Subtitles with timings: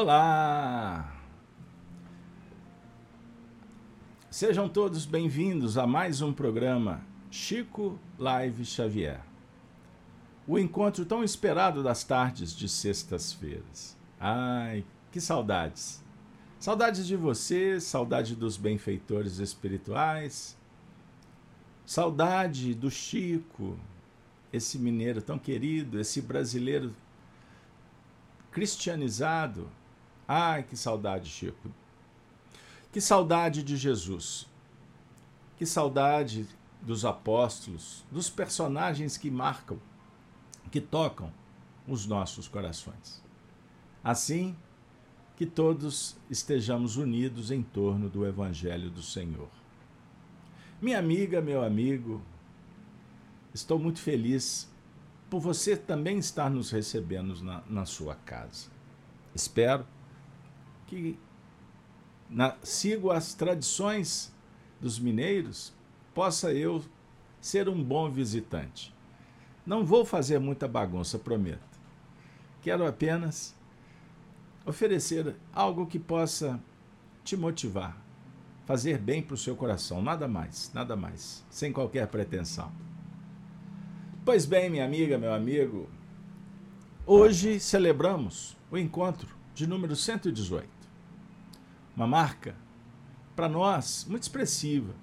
[0.00, 1.12] Olá!
[4.30, 9.20] Sejam todos bem-vindos a mais um programa Chico Live Xavier.
[10.46, 13.96] O encontro tão esperado das tardes de sextas-feiras.
[14.20, 16.00] Ai, que saudades!
[16.60, 20.56] Saudades de você, saudade dos benfeitores espirituais,
[21.84, 23.76] saudade do Chico,
[24.52, 26.94] esse mineiro tão querido, esse brasileiro
[28.52, 29.68] cristianizado.
[30.30, 31.70] Ai, que saudade, Chico.
[32.92, 34.46] Que saudade de Jesus.
[35.56, 36.46] Que saudade
[36.82, 39.80] dos apóstolos, dos personagens que marcam,
[40.70, 41.32] que tocam
[41.86, 43.24] os nossos corações.
[44.04, 44.54] Assim,
[45.34, 49.48] que todos estejamos unidos em torno do Evangelho do Senhor.
[50.80, 52.20] Minha amiga, meu amigo,
[53.54, 54.70] estou muito feliz
[55.30, 58.68] por você também estar nos recebendo na, na sua casa.
[59.34, 59.86] Espero
[60.88, 61.18] que
[62.28, 64.32] na, sigo as tradições
[64.80, 65.72] dos mineiros,
[66.14, 66.84] possa eu
[67.40, 68.94] ser um bom visitante.
[69.66, 71.60] Não vou fazer muita bagunça, prometo.
[72.62, 73.54] Quero apenas
[74.64, 76.60] oferecer algo que possa
[77.24, 77.96] te motivar,
[78.66, 82.70] fazer bem para o seu coração, nada mais, nada mais, sem qualquer pretensão.
[84.24, 85.88] Pois bem, minha amiga, meu amigo,
[87.06, 90.77] hoje celebramos o encontro de número 118.
[91.98, 92.54] Uma marca
[93.34, 94.94] para nós muito expressiva.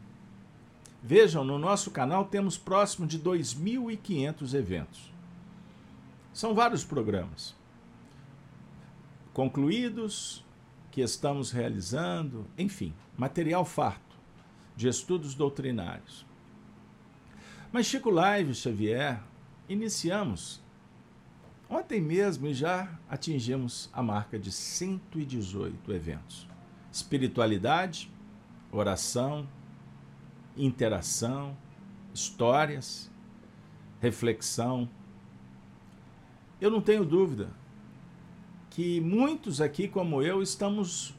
[1.03, 5.11] Vejam, no nosso canal temos próximo de 2.500 eventos.
[6.31, 7.53] São vários programas
[9.33, 10.41] concluídos
[10.89, 14.15] que estamos realizando, enfim, material farto
[14.73, 16.25] de estudos doutrinários.
[17.73, 19.21] Mas Chico Live Xavier,
[19.67, 20.63] iniciamos
[21.69, 26.54] ontem mesmo e já atingimos a marca de 118 eventos.
[26.95, 28.09] Espiritualidade,
[28.71, 29.45] oração,
[30.55, 31.57] interação,
[32.13, 33.11] histórias,
[33.99, 34.89] reflexão.
[36.61, 37.49] Eu não tenho dúvida
[38.69, 41.13] que muitos aqui, como eu, estamos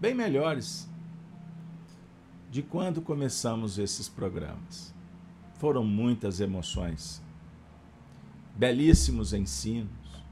[0.00, 0.90] bem melhores
[2.50, 4.92] de quando começamos esses programas.
[5.60, 7.22] Foram muitas emoções,
[8.56, 10.24] belíssimos ensinos,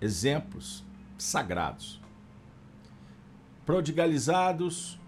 [0.00, 0.84] exemplos
[1.18, 2.00] sagrados,
[3.64, 4.98] prodigalizados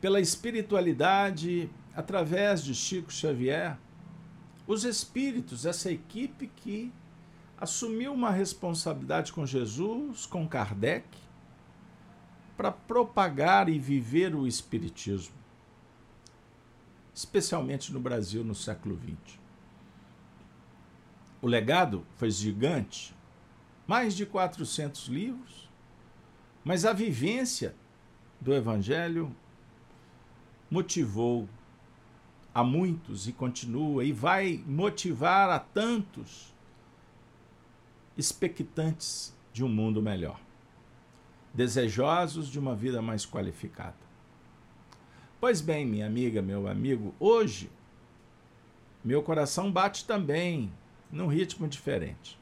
[0.00, 3.76] pela espiritualidade através de Chico Xavier,
[4.66, 6.92] os espíritos, essa equipe que
[7.60, 11.08] assumiu uma responsabilidade com Jesus, com Kardec,
[12.56, 15.38] para propagar e viver o espiritismo
[17.18, 19.40] especialmente no Brasil no século XX.
[21.42, 23.12] O legado foi gigante,
[23.88, 25.67] mais de 400 livros,
[26.68, 27.74] mas a vivência
[28.38, 29.34] do Evangelho
[30.70, 31.48] motivou
[32.54, 36.54] a muitos e continua e vai motivar a tantos
[38.18, 40.38] expectantes de um mundo melhor,
[41.54, 43.96] desejosos de uma vida mais qualificada.
[45.40, 47.70] Pois bem, minha amiga, meu amigo, hoje
[49.02, 50.70] meu coração bate também
[51.10, 52.38] num ritmo diferente.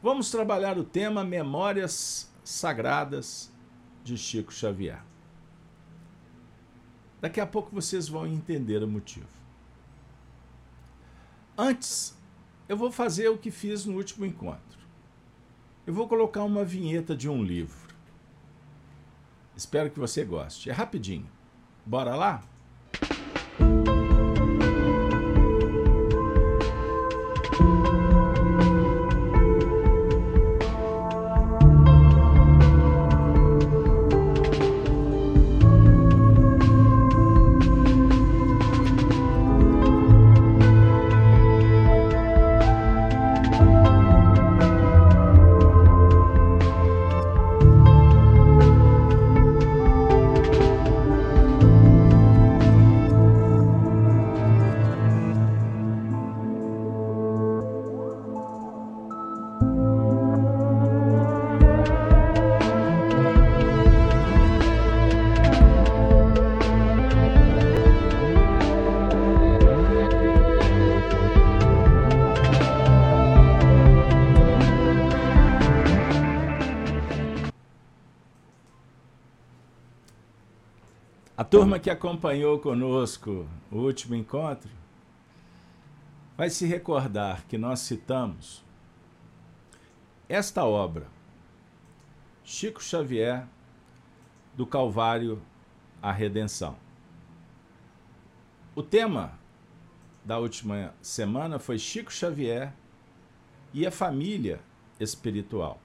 [0.00, 3.50] Vamos trabalhar o tema Memórias Sagradas
[4.04, 5.02] de Chico Xavier.
[7.20, 9.26] Daqui a pouco vocês vão entender o motivo.
[11.56, 12.14] Antes,
[12.68, 14.78] eu vou fazer o que fiz no último encontro.
[15.86, 17.94] Eu vou colocar uma vinheta de um livro.
[19.56, 20.68] Espero que você goste.
[20.68, 21.28] É rapidinho.
[21.86, 22.42] Bora lá?
[81.54, 84.68] Turma que acompanhou conosco o último encontro
[86.36, 88.64] vai se recordar que nós citamos
[90.28, 91.06] esta obra
[92.42, 93.46] Chico Xavier,
[94.54, 95.40] do Calvário
[96.02, 96.76] à Redenção.
[98.74, 99.38] O tema
[100.24, 102.74] da última semana foi Chico Xavier
[103.72, 104.60] e a família
[104.98, 105.80] espiritual.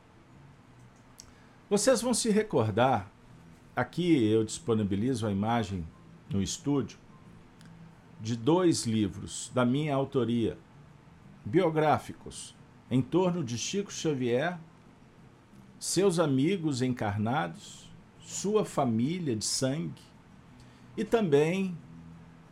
[1.69, 3.07] Vocês vão se recordar,
[3.79, 5.85] aqui eu disponibilizo a imagem
[6.29, 6.97] no estúdio,
[8.19, 10.57] de dois livros da minha autoria,
[11.45, 12.53] biográficos,
[12.91, 14.59] em torno de Chico Xavier,
[15.79, 17.89] seus amigos encarnados,
[18.19, 20.01] sua família de sangue
[20.97, 21.77] e também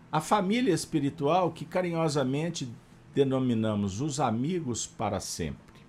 [0.09, 2.71] a família espiritual que carinhosamente
[3.13, 5.81] denominamos os amigos para sempre.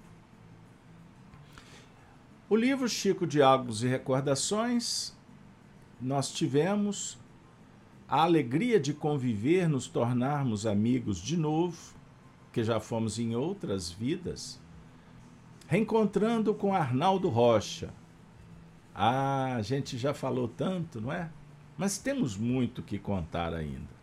[2.51, 5.17] O livro Chico Diálogos e Recordações,
[6.01, 7.19] nós tivemos
[8.09, 11.95] a alegria de conviver, nos tornarmos amigos de novo,
[12.53, 14.61] que já fomos em outras vidas,
[15.67, 17.93] reencontrando com Arnaldo Rocha.
[18.95, 21.31] Ah, a gente já falou tanto, não é?
[21.77, 23.99] Mas temos muito que contar ainda.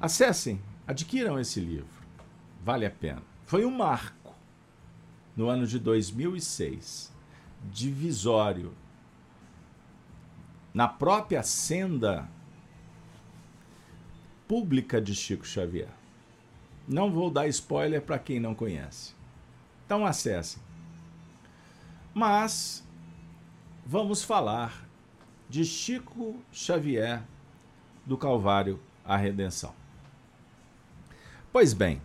[0.00, 2.06] Acessem, adquiram esse livro,
[2.64, 3.22] vale a pena.
[3.44, 4.34] Foi um marco
[5.36, 7.12] no ano de 2006,
[7.70, 8.72] divisório,
[10.76, 12.28] na própria senda
[14.46, 15.88] pública de Chico Xavier.
[16.86, 19.14] Não vou dar spoiler para quem não conhece.
[19.86, 20.62] Então acessem.
[22.12, 22.86] Mas
[23.86, 24.86] vamos falar
[25.48, 27.22] de Chico Xavier
[28.04, 29.72] do Calvário à Redenção.
[31.50, 32.02] Pois bem,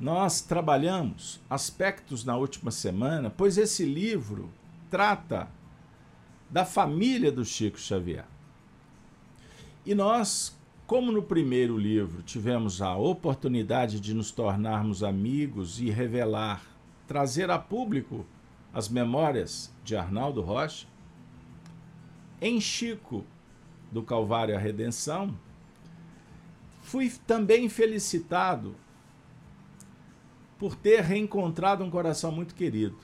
[0.00, 4.50] nós trabalhamos aspectos na última semana, pois esse livro
[4.90, 5.48] trata
[6.52, 8.26] da família do Chico Xavier.
[9.86, 10.54] E nós,
[10.86, 16.62] como no primeiro livro tivemos a oportunidade de nos tornarmos amigos e revelar,
[17.08, 18.26] trazer a público
[18.72, 20.86] as memórias de Arnaldo Rocha,
[22.40, 23.24] em Chico
[23.90, 25.34] do Calvário à Redenção,
[26.82, 28.74] fui também felicitado
[30.58, 32.98] por ter reencontrado um coração muito querido.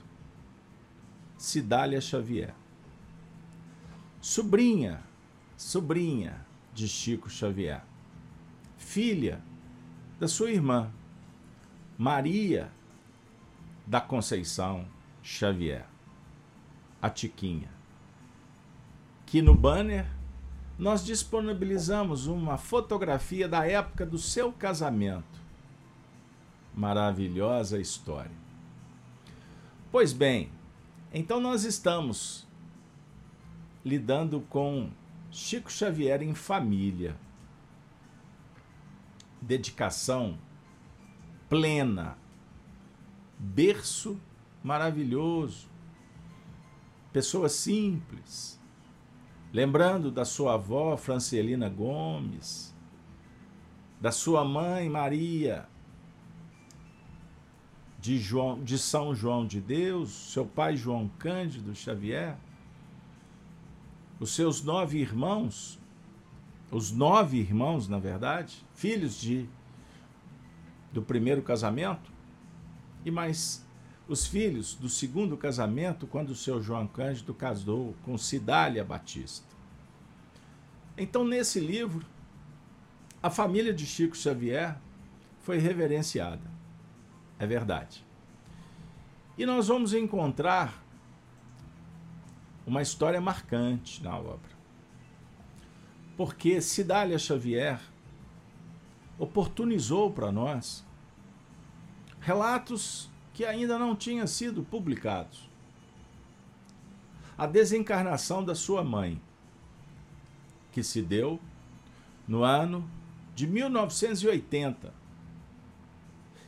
[1.37, 2.53] Cidália Xavier.
[4.21, 5.01] Sobrinha,
[5.55, 7.83] sobrinha de Chico Xavier.
[8.77, 9.41] Filha
[10.19, 10.91] da sua irmã,
[11.97, 12.71] Maria
[13.87, 14.85] da Conceição
[15.23, 15.85] Xavier,
[17.01, 17.69] a Tiquinha.
[19.25, 20.05] Que no banner
[20.77, 25.39] nós disponibilizamos uma fotografia da época do seu casamento
[26.73, 28.31] maravilhosa história.
[29.91, 30.49] Pois bem,
[31.13, 32.47] então nós estamos
[33.83, 34.89] lidando com
[35.31, 37.15] Chico Xavier em família.
[39.41, 40.37] Dedicação
[41.49, 42.15] plena,
[43.37, 44.19] berço
[44.63, 45.67] maravilhoso,
[47.11, 48.59] pessoa simples.
[49.51, 52.75] Lembrando da sua avó Francelina Gomes,
[53.99, 55.67] da sua mãe Maria.
[57.99, 62.37] De, João, de São João de Deus, seu pai João Cândido Xavier,
[64.19, 65.79] os seus nove irmãos,
[66.71, 69.47] os nove irmãos, na verdade, filhos de
[70.91, 72.11] do primeiro casamento,
[73.05, 73.65] e mais
[74.07, 79.45] os filhos do segundo casamento, quando o seu João Cândido casou com Cidália Batista.
[80.97, 82.05] Então, nesse livro,
[83.21, 84.77] a família de Chico Xavier
[85.41, 86.41] foi reverenciada.
[87.37, 88.03] É verdade.
[89.37, 90.83] E nós vamos encontrar
[92.65, 94.59] uma história marcante na obra.
[96.15, 97.79] Porque Cidália Xavier
[99.17, 100.85] oportunizou para nós
[102.19, 105.49] relatos que ainda não tinham sido publicados.
[107.37, 109.21] A desencarnação da sua mãe,
[110.71, 111.39] que se deu
[112.27, 112.89] no ano
[113.33, 114.93] de 1980,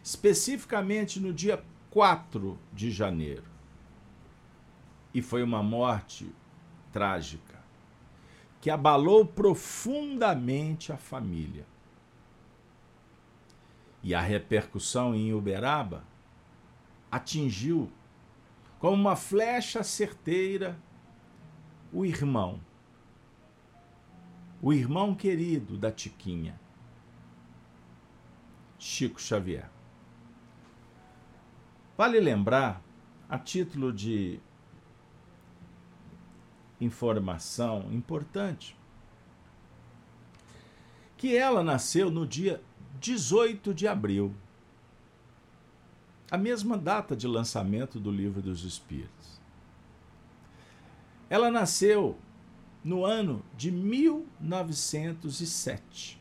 [0.03, 3.50] especificamente no dia 4 de janeiro.
[5.13, 6.33] E foi uma morte
[6.91, 7.59] trágica
[8.61, 11.65] que abalou profundamente a família.
[14.03, 16.03] E a repercussão em Uberaba
[17.11, 17.91] atingiu
[18.79, 20.79] como uma flecha certeira
[21.91, 22.59] o irmão,
[24.61, 26.59] o irmão querido da Tiquinha,
[28.79, 29.69] Chico Xavier.
[31.97, 32.81] Vale lembrar,
[33.29, 34.39] a título de
[36.81, 38.75] informação importante,
[41.15, 42.61] que ela nasceu no dia
[42.99, 44.35] 18 de abril,
[46.29, 49.39] a mesma data de lançamento do Livro dos Espíritos.
[51.29, 52.17] Ela nasceu
[52.83, 56.19] no ano de 1907.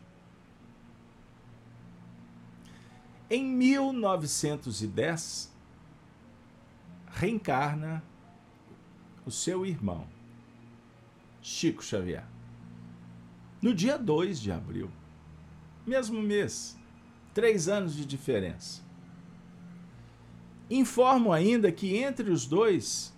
[3.31, 5.51] Em 1910,
[7.07, 8.05] reencarna
[9.25, 10.07] o seu irmão,
[11.43, 12.25] Chico Xavier.
[13.63, 14.91] No dia 2 de abril,
[15.87, 16.79] mesmo mês,
[17.35, 18.83] três anos de diferença.
[20.71, 23.13] Informo ainda que entre os dois,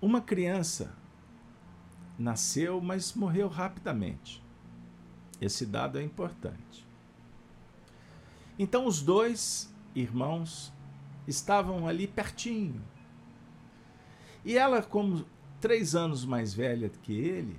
[0.00, 0.94] uma criança
[2.18, 4.42] nasceu, mas morreu rapidamente.
[5.40, 6.86] Esse dado é importante.
[8.58, 10.72] Então, os dois irmãos
[11.28, 12.82] estavam ali pertinho.
[14.46, 15.26] E ela, como
[15.60, 17.58] três anos mais velha que ele,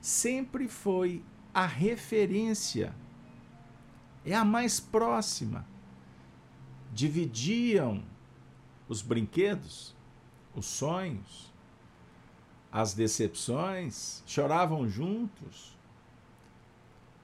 [0.00, 1.20] sempre foi
[1.52, 2.94] a referência,
[4.24, 5.66] é a mais próxima.
[6.92, 8.04] Dividiam
[8.88, 9.96] os brinquedos,
[10.54, 11.52] os sonhos,
[12.70, 15.76] as decepções, choravam juntos.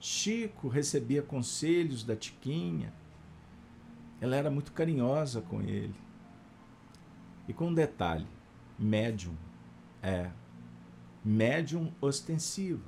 [0.00, 2.92] Chico recebia conselhos da Tiquinha.
[4.20, 5.94] Ela era muito carinhosa com ele.
[7.46, 8.26] E com um detalhe:
[8.78, 9.34] médium.
[10.02, 10.30] É.
[11.24, 12.84] Médium ostensivo.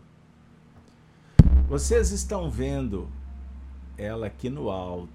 [1.68, 3.10] Vocês estão vendo
[3.96, 5.10] ela aqui no alto,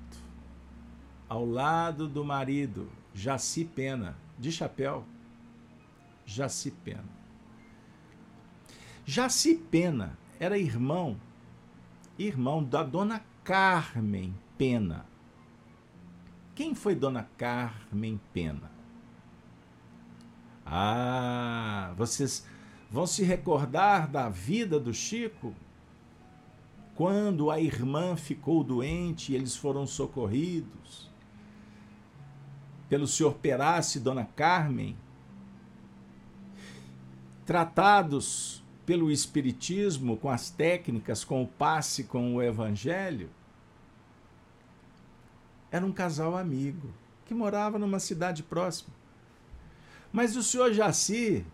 [1.30, 5.06] ao lado do marido, Jaci Pena, de chapéu.
[6.26, 7.06] Jaci Pena.
[9.06, 11.18] Jaci Pena era irmão,
[12.20, 15.06] irmão da dona Carmen Pena.
[16.54, 18.73] Quem foi dona Carmen Pena?
[20.76, 22.44] Ah, vocês
[22.90, 25.54] vão se recordar da vida do Chico?
[26.96, 31.12] Quando a irmã ficou doente e eles foram socorridos?
[32.90, 34.98] Pelo senhor Perace e dona Carmen,
[37.46, 43.30] tratados pelo Espiritismo, com as técnicas, com o passe, com o Evangelho,
[45.70, 46.92] era um casal amigo
[47.28, 49.03] que morava numa cidade próxima.
[50.14, 51.46] Mas o senhor Jaci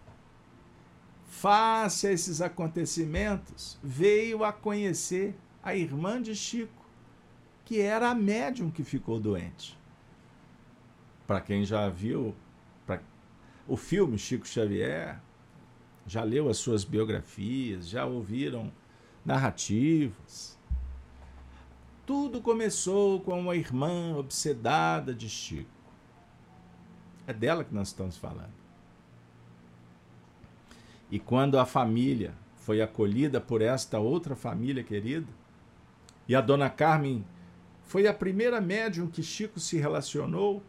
[1.40, 6.86] face a esses acontecimentos, veio a conhecer a irmã de Chico,
[7.64, 9.80] que era a médium que ficou doente.
[11.26, 12.36] Para quem já viu
[13.66, 15.22] o filme Chico Xavier,
[16.06, 18.72] já leu as suas biografias, já ouviram
[19.24, 20.58] narrativas.
[22.06, 25.70] Tudo começou com uma irmã obsedada de Chico.
[27.30, 28.50] É dela que nós estamos falando.
[31.12, 35.28] E quando a família foi acolhida por esta outra família querida,
[36.28, 37.24] e a dona Carmen
[37.84, 40.64] foi a primeira médium que Chico se relacionou,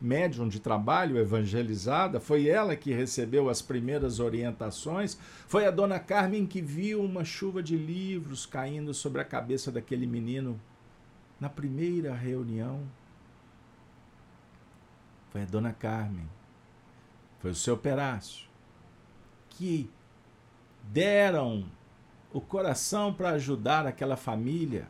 [0.00, 6.44] médium de trabalho, evangelizada, foi ela que recebeu as primeiras orientações, foi a dona Carmen
[6.44, 10.60] que viu uma chuva de livros caindo sobre a cabeça daquele menino
[11.38, 12.82] na primeira reunião.
[15.34, 16.30] Foi a dona Carmen,
[17.40, 18.46] foi o seu Perácio
[19.48, 19.90] que
[20.84, 21.68] deram
[22.32, 24.86] o coração para ajudar aquela família,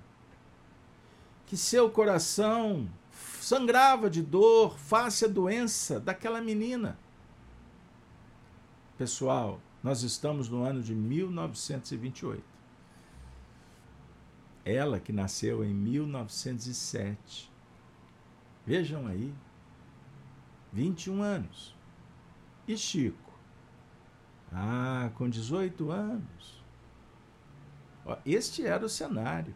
[1.47, 2.87] que seu coração
[3.41, 6.99] sangrava de dor face à doença daquela menina.
[8.99, 12.45] Pessoal, nós estamos no ano de 1928.
[14.63, 17.51] Ela que nasceu em 1907.
[18.67, 19.33] Vejam aí,
[20.75, 21.73] 21 anos.
[22.67, 23.33] E Chico?
[24.53, 26.65] Ah, com 18 anos.
[28.27, 29.55] Este era o cenário.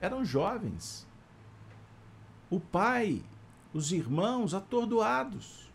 [0.00, 1.06] Eram jovens.
[2.48, 3.22] O pai,
[3.74, 5.70] os irmãos atordoados.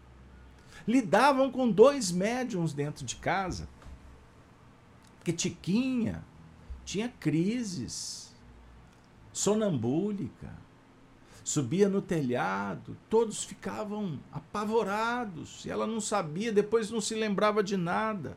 [0.87, 3.69] Lidavam com dois médiums dentro de casa.
[5.17, 6.23] Porque Tiquinha
[6.83, 8.35] tinha crises
[9.31, 10.64] sonambúlica
[11.45, 17.77] subia no telhado, todos ficavam apavorados, e ela não sabia, depois não se lembrava de
[17.77, 18.35] nada.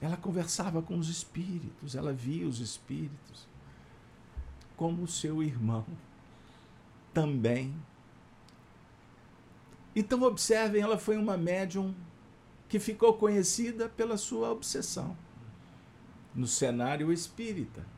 [0.00, 3.48] Ela conversava com os espíritos, ela via os espíritos,
[4.76, 5.86] como o seu irmão
[7.14, 7.72] também.
[9.94, 11.94] Então, observem, ela foi uma médium
[12.68, 15.16] que ficou conhecida pela sua obsessão
[16.34, 17.95] no cenário espírita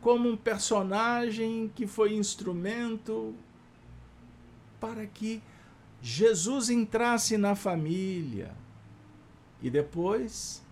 [0.00, 3.34] como um personagem que foi instrumento
[4.78, 5.42] para que
[6.00, 8.54] Jesus entrasse na família.
[9.60, 10.64] E depois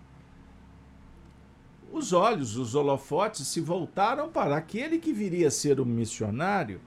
[1.91, 6.81] os olhos, os holofotes se voltaram para aquele que viria a ser o missionário.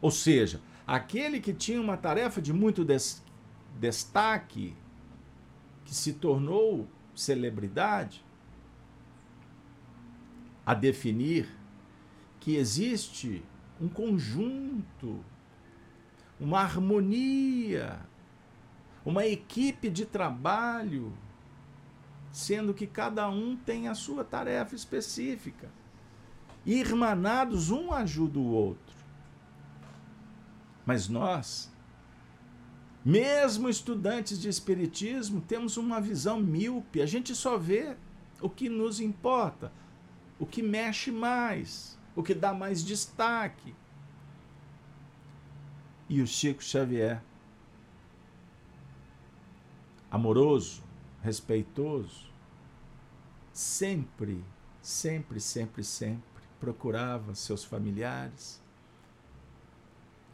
[0.00, 3.22] Ou seja, Aquele que tinha uma tarefa de muito des
[3.78, 4.74] destaque,
[5.84, 8.24] que se tornou celebridade,
[10.68, 11.48] a definir
[12.38, 13.42] que existe
[13.80, 15.24] um conjunto,
[16.38, 17.98] uma harmonia,
[19.02, 21.14] uma equipe de trabalho,
[22.30, 25.70] sendo que cada um tem a sua tarefa específica.
[26.66, 28.94] Irmanados, um ajuda o outro.
[30.84, 31.72] Mas nós,
[33.02, 37.00] mesmo estudantes de Espiritismo, temos uma visão míope.
[37.00, 37.96] A gente só vê
[38.38, 39.72] o que nos importa,
[40.38, 43.74] o que mexe mais, o que dá mais destaque.
[46.08, 47.22] E o Chico Xavier,
[50.10, 50.82] amoroso,
[51.22, 52.30] respeitoso,
[53.52, 54.42] sempre,
[54.80, 56.28] sempre, sempre, sempre
[56.58, 58.62] procurava seus familiares.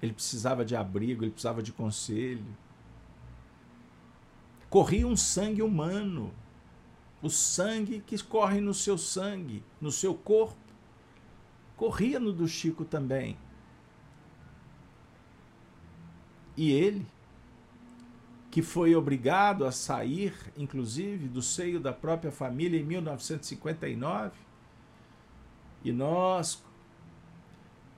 [0.00, 2.46] Ele precisava de abrigo, ele precisava de conselho.
[4.68, 6.32] Corria um sangue humano,
[7.25, 10.59] o sangue que corre no seu sangue, no seu corpo.
[11.75, 13.38] Corria no do Chico também.
[16.54, 17.07] E ele,
[18.50, 24.38] que foi obrigado a sair, inclusive, do seio da própria família em 1959,
[25.83, 26.62] e nós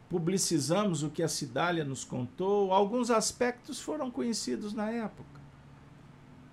[0.09, 5.41] publicizamos o que a Cidália nos contou, alguns aspectos foram conhecidos na época,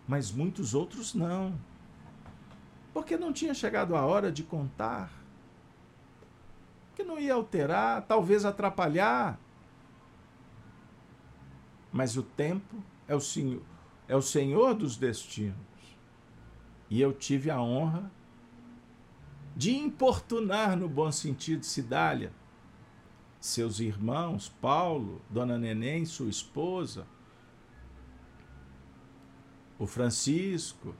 [0.08, 1.53] mas muitos outros não.
[2.93, 5.12] Porque não tinha chegado a hora de contar.
[6.95, 9.39] Que não ia alterar, talvez atrapalhar.
[11.91, 13.62] Mas o tempo é o Senhor,
[14.07, 15.55] é o Senhor dos destinos.
[16.89, 18.12] E eu tive a honra
[19.55, 22.31] de importunar no bom sentido Cidália,
[23.39, 27.06] seus irmãos, Paulo, Dona Neném, sua esposa,
[29.77, 30.95] o Francisco,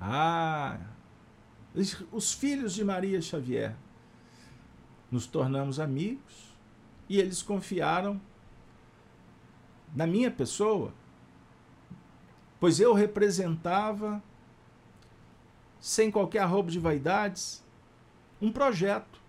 [0.00, 0.78] ah,
[2.10, 3.76] os filhos de Maria Xavier.
[5.10, 6.54] Nos tornamos amigos
[7.08, 8.20] e eles confiaram
[9.94, 10.94] na minha pessoa,
[12.60, 14.22] pois eu representava
[15.80, 17.64] sem qualquer roubo de vaidades,
[18.40, 19.20] um projeto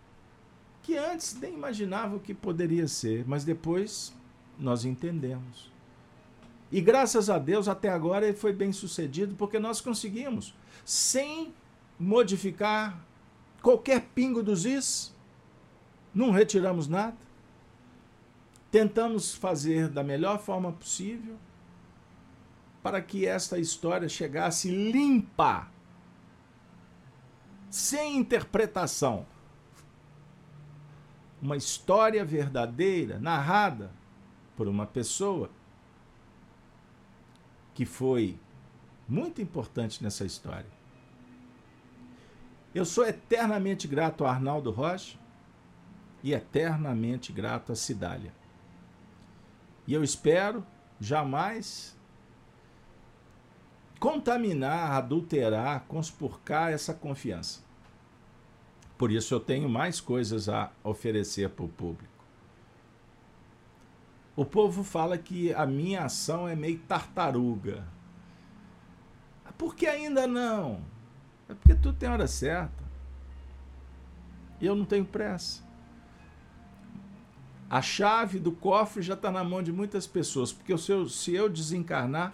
[0.83, 4.13] que antes nem imaginava o que poderia ser, mas depois
[4.59, 5.70] nós entendemos.
[6.71, 10.55] E graças a Deus, até agora ele foi bem sucedido, porque nós conseguimos,
[10.85, 11.53] sem
[11.99, 12.97] modificar
[13.61, 15.13] qualquer pingo dos is,
[16.13, 17.17] não retiramos nada,
[18.71, 21.37] tentamos fazer da melhor forma possível
[22.81, 25.67] para que esta história chegasse limpa
[27.69, 29.25] sem interpretação.
[31.41, 33.91] Uma história verdadeira, narrada
[34.55, 35.49] por uma pessoa
[37.73, 38.37] que foi
[39.07, 40.69] muito importante nessa história.
[42.73, 45.17] Eu sou eternamente grato a Arnaldo Rocha
[46.23, 48.33] e eternamente grato a Cidália.
[49.85, 50.65] E eu espero
[50.99, 51.97] jamais
[53.99, 57.61] contaminar, adulterar, conspurcar essa confiança.
[58.97, 62.20] Por isso eu tenho mais coisas a oferecer para o público.
[64.35, 67.85] O povo fala que a minha ação é meio tartaruga.
[69.61, 70.81] Por que ainda não?
[71.47, 72.83] É porque tudo tem hora certa.
[74.59, 75.61] E eu não tenho pressa.
[77.69, 81.35] A chave do cofre já está na mão de muitas pessoas, porque se eu, se
[81.35, 82.33] eu desencarnar,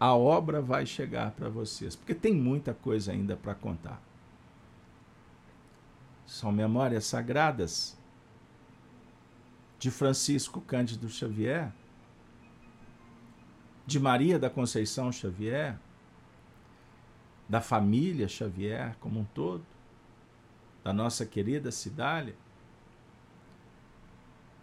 [0.00, 4.02] a obra vai chegar para vocês, porque tem muita coisa ainda para contar.
[6.26, 7.96] São memórias sagradas
[9.78, 11.72] de Francisco Cândido Xavier,
[13.86, 15.78] de Maria da Conceição Xavier,
[17.48, 19.64] da família Xavier como um todo,
[20.82, 22.34] da nossa querida Cidália.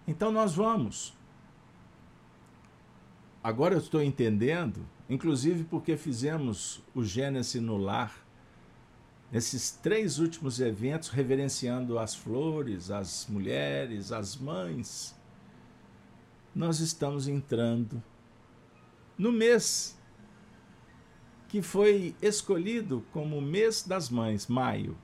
[0.07, 1.13] Então nós vamos.
[3.43, 8.20] Agora eu estou entendendo inclusive porque fizemos o Gênesis no lar,
[9.31, 15.15] nesses três últimos eventos, reverenciando as flores, as mulheres, as mães,
[16.53, 18.03] nós estamos entrando
[19.17, 19.97] no mês
[21.47, 24.97] que foi escolhido como o mês das mães, maio.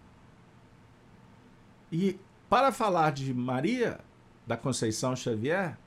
[1.91, 3.99] E para falar de Maria
[4.45, 5.77] da Conceição Xavier,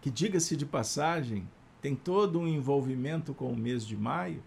[0.00, 1.48] que diga-se de passagem,
[1.80, 4.42] tem todo um envolvimento com o mês de maio.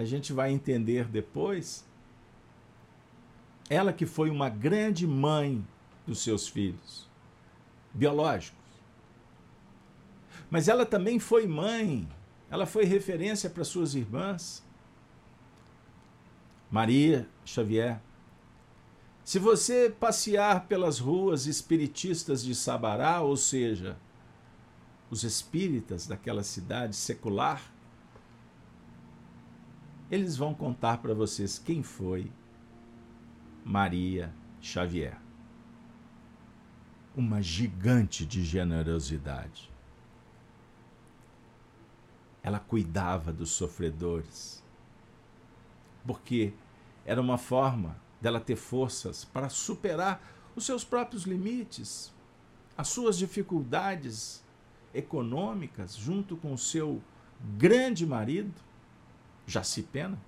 [0.00, 1.84] A gente vai entender depois.
[3.68, 5.62] Ela que foi uma grande mãe
[6.06, 7.06] dos seus filhos,
[7.92, 8.58] biológicos.
[10.50, 12.08] Mas ela também foi mãe,
[12.50, 14.64] ela foi referência para suas irmãs.
[16.70, 18.00] Maria Xavier.
[19.22, 23.98] Se você passear pelas ruas espiritistas de Sabará, ou seja,
[25.10, 27.70] os espíritas daquela cidade secular,
[30.10, 32.30] eles vão contar para vocês quem foi
[33.64, 35.16] Maria Xavier.
[37.14, 39.70] Uma gigante de generosidade.
[42.42, 44.64] Ela cuidava dos sofredores,
[46.04, 46.52] porque
[47.04, 50.20] era uma forma dela ter forças para superar
[50.56, 52.12] os seus próprios limites,
[52.76, 54.42] as suas dificuldades
[54.92, 57.00] econômicas, junto com o seu
[57.56, 58.69] grande marido,
[59.46, 60.18] Jaci Pena,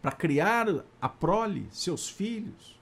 [0.00, 0.66] para criar
[1.00, 2.78] a prole, seus filhos,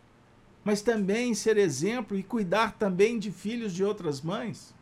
[0.65, 4.75] mas também ser exemplo e cuidar também de filhos de outras mães.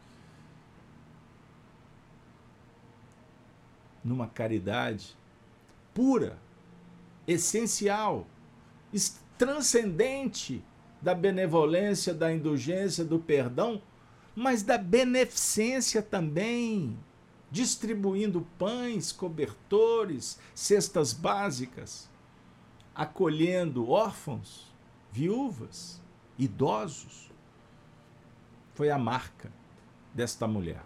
[4.05, 5.17] Numa caridade
[5.95, 6.39] pura,
[7.27, 8.27] essencial,
[9.39, 10.65] transcendente
[11.01, 13.83] da benevolência, da indulgência, do perdão,
[14.35, 16.97] mas da beneficência também,
[17.53, 22.09] distribuindo pães, cobertores, cestas básicas,
[22.95, 24.75] acolhendo órfãos,
[25.13, 26.03] viúvas,
[26.39, 27.31] idosos.
[28.75, 29.53] Foi a marca
[30.15, 30.83] desta mulher.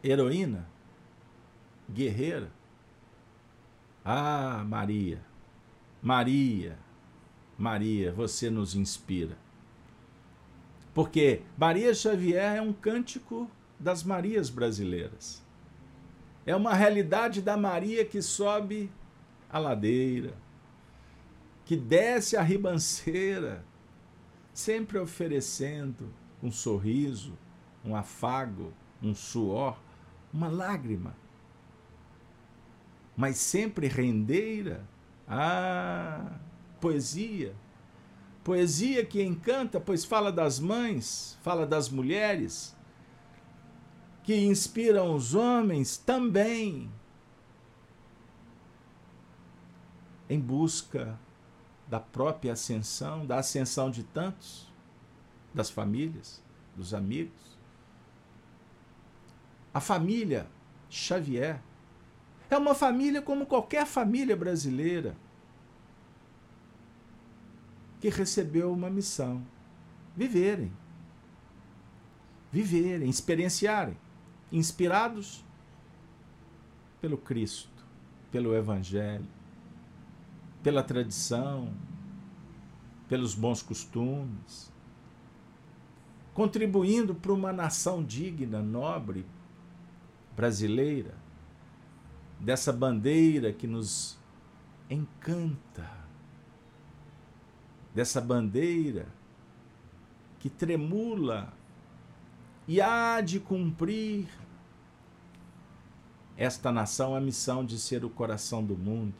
[0.00, 0.70] Heroína,
[1.90, 2.52] guerreira.
[4.04, 5.20] Ah, Maria,
[6.00, 6.78] Maria,
[7.58, 9.43] Maria, você nos inspira.
[10.94, 15.42] Porque Maria Xavier é um cântico das Marias brasileiras.
[16.46, 18.90] É uma realidade da Maria que sobe
[19.50, 20.34] a ladeira,
[21.64, 23.64] que desce a ribanceira,
[24.52, 27.36] sempre oferecendo um sorriso,
[27.84, 29.76] um afago, um suor,
[30.32, 31.16] uma lágrima,
[33.16, 34.86] mas sempre rendeira.
[35.26, 36.38] Ah,
[36.80, 37.54] poesia
[38.44, 42.76] Poesia que encanta, pois fala das mães, fala das mulheres,
[44.22, 46.90] que inspiram os homens também
[50.28, 51.18] em busca
[51.88, 54.70] da própria ascensão, da ascensão de tantos,
[55.54, 56.42] das famílias,
[56.76, 57.58] dos amigos.
[59.72, 60.46] A família
[60.90, 61.62] Xavier
[62.50, 65.16] é uma família como qualquer família brasileira
[68.04, 69.42] que recebeu uma missão:
[70.14, 70.70] viverem.
[72.52, 73.96] Viverem, experienciarem,
[74.52, 75.42] inspirados
[77.00, 77.82] pelo Cristo,
[78.30, 79.26] pelo Evangelho,
[80.62, 81.72] pela tradição,
[83.08, 84.70] pelos bons costumes,
[86.34, 89.24] contribuindo para uma nação digna, nobre,
[90.36, 91.14] brasileira,
[92.38, 94.18] dessa bandeira que nos
[94.90, 96.03] encanta
[97.94, 99.06] dessa bandeira
[100.40, 101.52] que tremula
[102.66, 104.26] e há de cumprir
[106.36, 109.14] esta nação a missão de ser o coração do mundo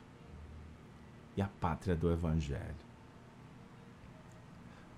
[1.37, 2.75] e a pátria do Evangelho.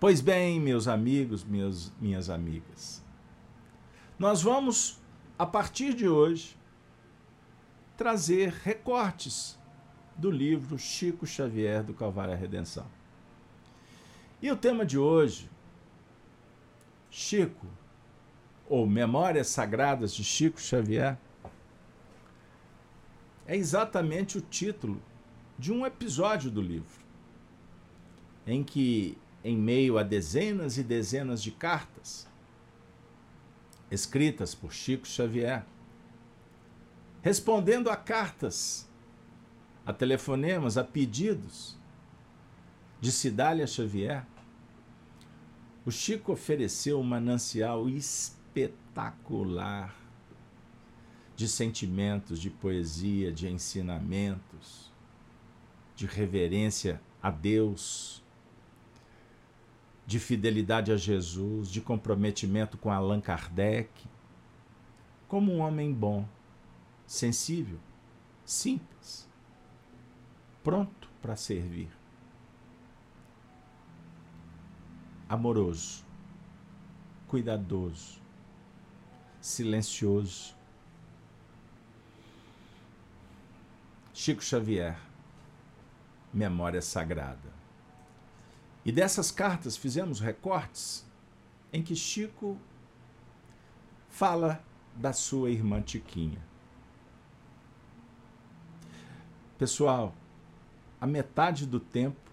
[0.00, 3.04] Pois bem, meus amigos, meus, minhas amigas,
[4.18, 5.00] nós vamos,
[5.38, 6.56] a partir de hoje,
[7.96, 9.58] trazer recortes
[10.16, 12.86] do livro Chico Xavier do Calvário à Redenção.
[14.40, 15.48] E o tema de hoje,
[17.10, 17.66] Chico,
[18.68, 21.16] ou Memórias Sagradas de Chico Xavier,
[23.46, 25.00] é exatamente o título
[25.58, 27.00] de um episódio do livro,
[28.46, 32.28] em que, em meio a dezenas e dezenas de cartas
[33.90, 35.64] escritas por Chico Xavier,
[37.22, 38.86] respondendo a cartas,
[39.86, 41.76] a telefonemas, a pedidos,
[43.00, 44.26] de Cidália Xavier,
[45.84, 49.94] o Chico ofereceu um manancial espetacular
[51.36, 54.90] de sentimentos, de poesia, de ensinamentos,
[55.94, 58.24] de reverência a Deus,
[60.06, 63.90] de fidelidade a Jesus, de comprometimento com Allan Kardec,
[65.28, 66.26] como um homem bom,
[67.06, 67.78] sensível,
[68.44, 69.28] simples,
[70.62, 71.95] pronto para servir.
[75.28, 76.04] Amoroso,
[77.26, 78.20] cuidadoso,
[79.40, 80.54] silencioso.
[84.12, 84.98] Chico Xavier,
[86.32, 87.54] Memória Sagrada.
[88.84, 91.04] E dessas cartas fizemos recortes
[91.72, 92.58] em que Chico
[94.08, 96.40] fala da sua irmã Tiquinha.
[99.58, 100.14] Pessoal,
[101.00, 102.30] a metade do tempo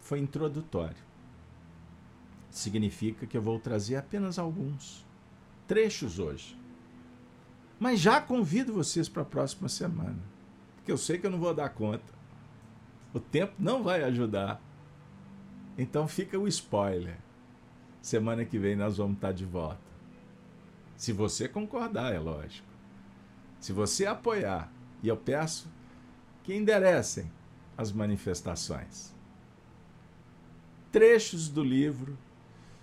[0.00, 1.09] foi introdutório.
[2.50, 5.06] Significa que eu vou trazer apenas alguns
[5.66, 6.58] trechos hoje.
[7.78, 10.18] Mas já convido vocês para a próxima semana,
[10.76, 12.12] porque eu sei que eu não vou dar conta.
[13.14, 14.60] O tempo não vai ajudar.
[15.78, 17.16] Então fica o spoiler.
[18.02, 19.90] Semana que vem nós vamos estar de volta.
[20.96, 22.68] Se você concordar, é lógico.
[23.58, 24.70] Se você apoiar,
[25.02, 25.70] e eu peço
[26.42, 27.30] que enderecem
[27.76, 29.14] as manifestações.
[30.92, 32.18] Trechos do livro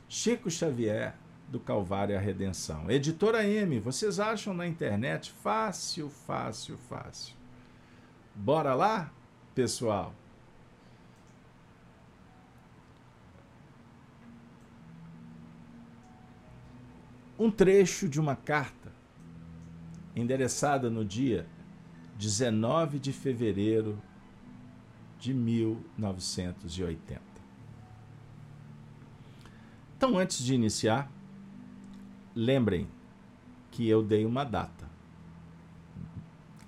[0.09, 1.15] Chico Xavier,
[1.49, 2.89] do Calvário à Redenção.
[2.89, 7.35] Editora M, vocês acham na internet fácil, fácil, fácil.
[8.33, 9.11] Bora lá,
[9.53, 10.13] pessoal?
[17.37, 18.91] Um trecho de uma carta
[20.15, 21.45] endereçada no dia
[22.17, 24.01] 19 de fevereiro
[25.19, 27.26] de 1980.
[29.97, 31.11] Então, antes de iniciar,
[32.35, 32.87] lembrem
[33.71, 34.87] que eu dei uma data.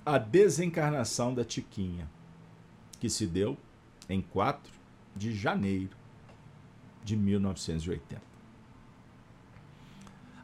[0.03, 2.09] A desencarnação da Tiquinha,
[2.99, 3.55] que se deu
[4.09, 4.73] em 4
[5.15, 5.95] de janeiro
[7.03, 8.19] de 1980.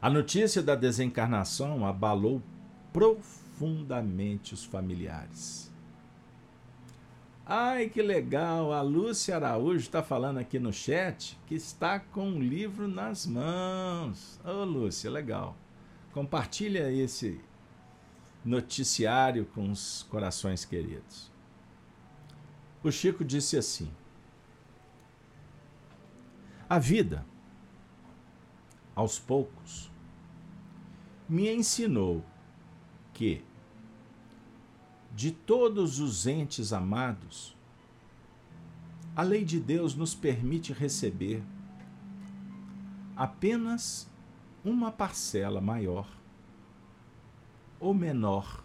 [0.00, 2.40] A notícia da desencarnação abalou
[2.92, 5.72] profundamente os familiares.
[7.48, 8.72] Ai, que legal!
[8.72, 14.40] A Lúcia Araújo está falando aqui no chat que está com um livro nas mãos.
[14.44, 15.56] Ô, oh, Lúcia, legal.
[16.12, 17.40] Compartilha esse
[18.44, 21.30] noticiário com os corações queridos.
[22.82, 23.88] O Chico disse assim:
[26.68, 27.24] A vida,
[28.92, 29.88] aos poucos,
[31.28, 32.24] me ensinou
[33.14, 33.44] que,
[35.16, 37.56] de todos os entes amados,
[39.16, 41.42] a lei de Deus nos permite receber
[43.16, 44.10] apenas
[44.62, 46.06] uma parcela maior
[47.80, 48.62] ou menor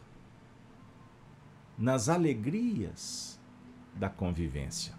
[1.78, 3.40] nas alegrias
[3.96, 4.94] da convivência.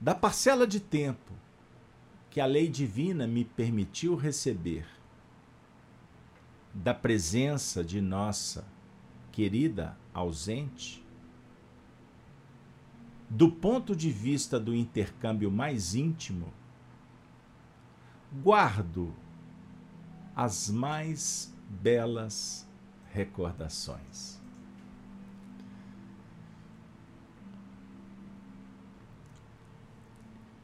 [0.00, 1.32] Da parcela de tempo
[2.28, 4.99] que a lei divina me permitiu receber
[6.72, 8.64] da presença de nossa
[9.32, 11.04] querida ausente,
[13.28, 16.52] do ponto de vista do intercâmbio mais íntimo,
[18.42, 19.14] guardo
[20.34, 22.68] as mais belas
[23.12, 24.40] recordações.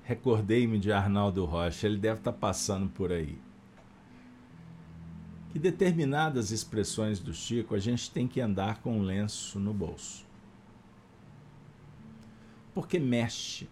[0.07, 3.37] recordei-me de Arnaldo Rocha, ele deve estar tá passando por aí.
[5.57, 10.27] Que determinadas expressões do Chico a gente tem que andar com um lenço no bolso.
[12.75, 13.67] Porque mexe,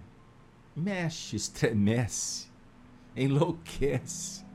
[0.75, 2.49] mexe, estremece,
[3.15, 4.47] enlouquece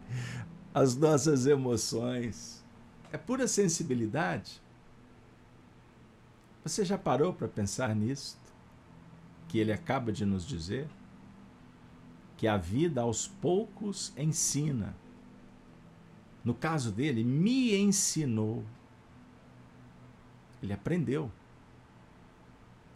[0.74, 2.66] as nossas emoções.
[3.12, 4.60] É pura sensibilidade.
[6.64, 8.40] Você já parou para pensar nisso?
[9.48, 10.90] Que ele acaba de nos dizer?
[12.38, 14.96] que a vida aos poucos ensina.
[16.44, 18.64] No caso dele, me ensinou.
[20.62, 21.32] Ele aprendeu.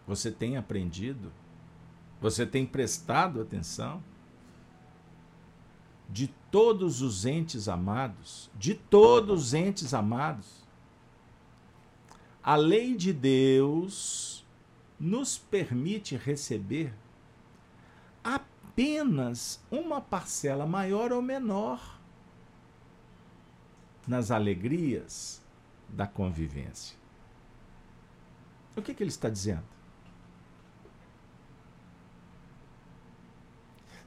[0.08, 1.32] Você tem aprendido?
[2.22, 4.04] Você tem prestado atenção?
[6.10, 10.64] De todos os entes amados, de todos os entes amados,
[12.44, 14.46] a lei de Deus
[15.00, 16.94] nos permite receber
[18.24, 22.00] apenas uma parcela maior ou menor
[24.08, 25.42] nas alegrias
[25.90, 26.98] da convivência.
[28.76, 29.64] O que, que ele está dizendo?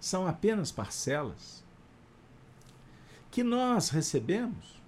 [0.00, 1.64] São apenas parcelas
[3.30, 4.80] que nós recebemos,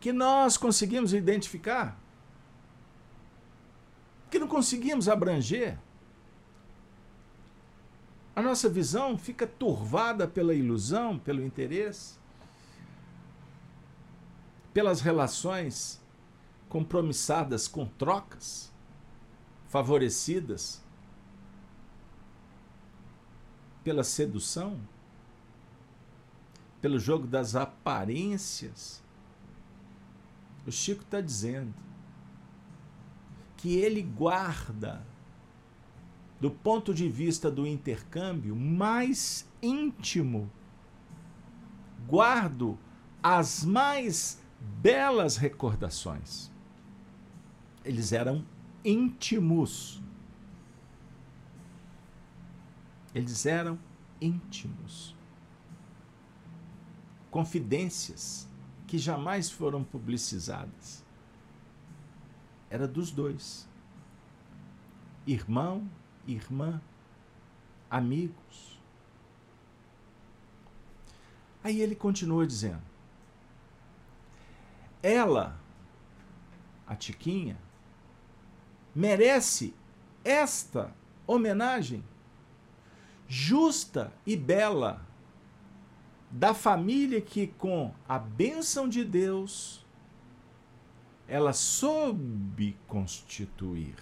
[0.00, 1.98] que nós conseguimos identificar,
[4.30, 5.78] que não conseguimos abranger
[8.38, 12.14] a nossa visão fica turvada pela ilusão, pelo interesse,
[14.78, 16.00] pelas relações
[16.68, 18.72] compromissadas com trocas,
[19.66, 20.80] favorecidas
[23.82, 24.80] pela sedução,
[26.80, 29.02] pelo jogo das aparências.
[30.64, 31.74] O Chico está dizendo
[33.56, 35.04] que ele guarda
[36.40, 40.48] do ponto de vista do intercâmbio mais íntimo
[42.06, 42.78] guardo
[43.20, 46.50] as mais belas recordações.
[47.84, 48.44] Eles eram
[48.84, 50.02] íntimos.
[53.14, 53.78] Eles eram
[54.20, 55.16] íntimos.
[57.30, 58.48] Confidências
[58.86, 61.04] que jamais foram publicizadas.
[62.70, 63.68] Era dos dois.
[65.26, 65.88] Irmão,
[66.26, 66.80] irmã,
[67.90, 68.78] amigos.
[71.62, 72.87] Aí ele continua dizendo:
[75.02, 75.58] Ela,
[76.86, 77.56] a Tiquinha,
[78.94, 79.74] merece
[80.24, 80.94] esta
[81.26, 82.04] homenagem
[83.28, 85.06] justa e bela
[86.30, 89.86] da família que, com a bênção de Deus,
[91.26, 93.96] ela soube constituir.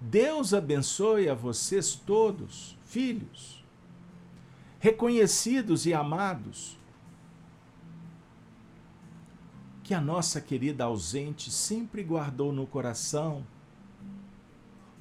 [0.00, 3.63] Deus abençoe a vocês todos, filhos,
[4.84, 6.78] reconhecidos e amados,
[9.82, 13.46] que a nossa querida ausente sempre guardou no coração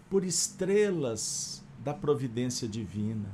[0.09, 3.29] por estrelas da providência divina.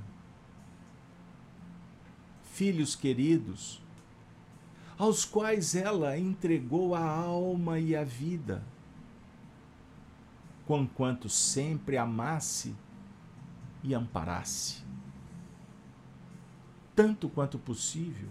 [2.51, 3.79] Filhos queridos,
[4.97, 8.63] aos quais ela entregou a alma e a vida,
[10.65, 12.75] conquanto sempre amasse
[13.83, 14.88] e amparasse,
[16.99, 18.27] tanto quanto possível,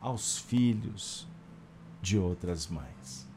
[0.00, 1.26] aos filhos
[2.00, 3.28] de outras mães.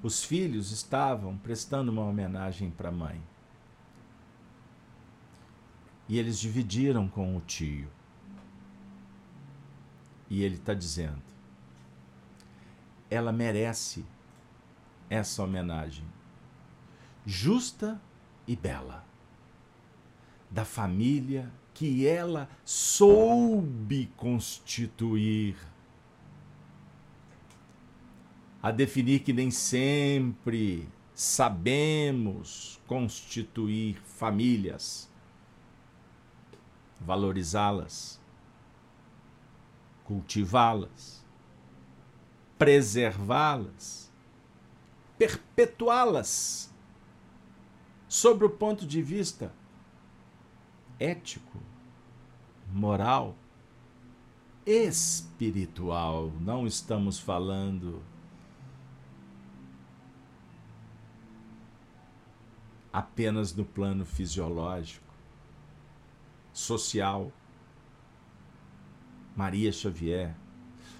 [0.00, 3.20] Os filhos estavam prestando uma homenagem para a mãe.
[6.08, 7.90] E eles dividiram com o tio.
[10.30, 11.20] E ele está dizendo:
[13.10, 14.06] ela merece
[15.10, 16.06] essa homenagem
[17.26, 18.00] justa
[18.46, 19.07] e bela
[20.50, 25.56] da família que ela soube constituir.
[28.60, 35.08] A definir que nem sempre sabemos constituir famílias,
[36.98, 38.20] valorizá-las,
[40.04, 41.24] cultivá-las,
[42.58, 44.12] preservá-las,
[45.16, 46.74] perpetuá-las,
[48.08, 49.52] sobre o ponto de vista
[50.98, 51.58] ético,
[52.72, 53.36] moral,
[54.66, 56.32] espiritual.
[56.40, 58.02] Não estamos falando
[62.92, 65.14] apenas no plano fisiológico,
[66.52, 67.32] social.
[69.36, 70.34] Maria Xavier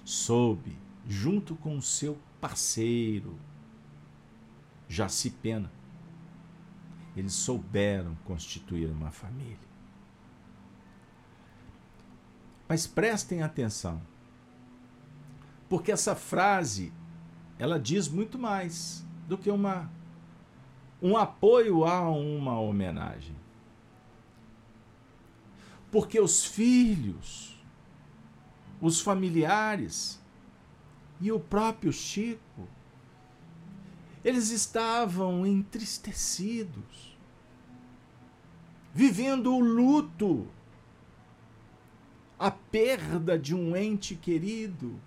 [0.05, 3.37] soube, junto com o seu parceiro,
[4.87, 5.69] Jaci Pena,
[7.15, 9.68] eles souberam constituir uma família.
[12.69, 13.99] Mas prestem atenção,
[15.67, 16.93] porque essa frase
[17.57, 19.91] ela diz muito mais do que uma
[21.01, 23.35] um apoio a uma homenagem.
[25.91, 27.59] Porque os filhos,
[28.79, 30.21] os familiares
[31.19, 32.67] e o próprio Chico,
[34.23, 37.17] eles estavam entristecidos,
[38.93, 40.47] vivendo o luto,
[42.39, 44.97] a perda de um ente querido,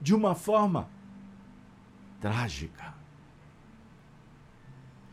[0.00, 0.88] de uma forma
[2.20, 2.94] trágica.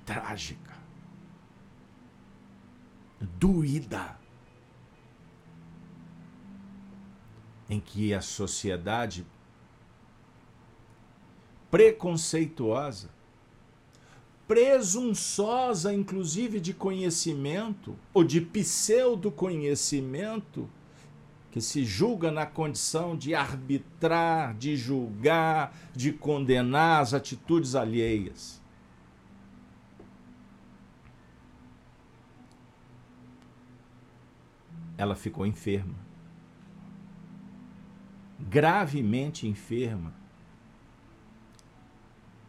[0.05, 0.75] Trágica.
[3.19, 4.19] Doída.
[7.67, 9.25] Em que a sociedade
[11.71, 13.09] preconceituosa,
[14.47, 20.67] presunçosa, inclusive de conhecimento, ou de pseudo-conhecimento,
[21.51, 28.61] que se julga na condição de arbitrar, de julgar, de condenar as atitudes alheias.
[34.97, 35.95] Ela ficou enferma.
[38.37, 40.13] Gravemente enferma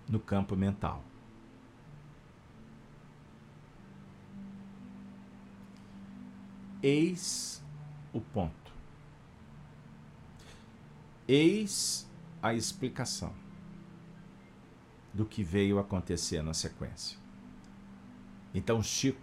[0.08, 1.05] no campo mental.
[6.82, 7.62] Eis
[8.12, 8.72] o ponto.
[11.26, 12.08] Eis
[12.42, 13.32] a explicação
[15.12, 17.18] do que veio acontecer na sequência.
[18.54, 19.20] Então, Chico,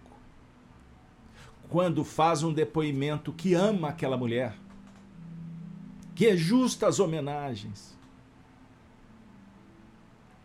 [1.68, 4.56] quando faz um depoimento que ama aquela mulher,
[6.14, 7.96] que é justa as homenagens,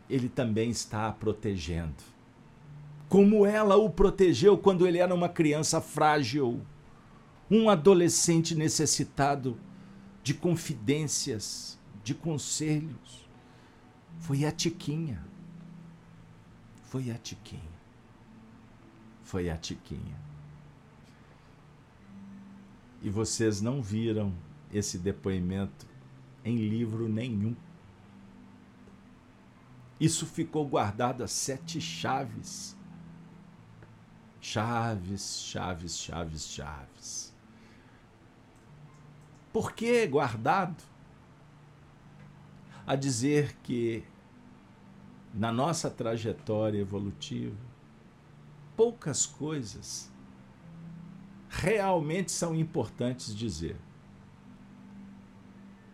[0.09, 2.03] ele também está a protegendo.
[3.07, 6.61] Como ela o protegeu quando ele era uma criança frágil,
[7.49, 9.59] um adolescente necessitado
[10.21, 13.27] de confidências, de conselhos.
[14.19, 15.25] Foi a Tiquinha.
[16.83, 17.79] Foi a Tiquinha.
[19.23, 20.17] Foi a Tiquinha.
[23.01, 24.33] E vocês não viram
[24.71, 25.87] esse depoimento
[26.43, 27.55] em livro nenhum.
[29.99, 32.77] Isso ficou guardado a sete chaves.
[34.39, 37.28] Chaves, chaves, chaves, chaves.
[39.51, 40.83] Por que guardado?
[42.85, 44.03] A dizer que
[45.33, 47.55] na nossa trajetória evolutiva,
[48.75, 50.11] poucas coisas
[51.49, 53.75] realmente são importantes dizer.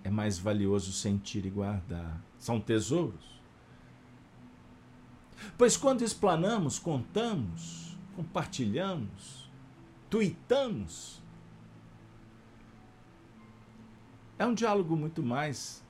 [0.03, 2.21] É mais valioso sentir e guardar.
[2.37, 3.35] São tesouros.
[5.57, 9.49] Pois quando explanamos, contamos, compartilhamos,
[10.09, 11.21] tuitamos,
[14.37, 15.83] é um diálogo muito mais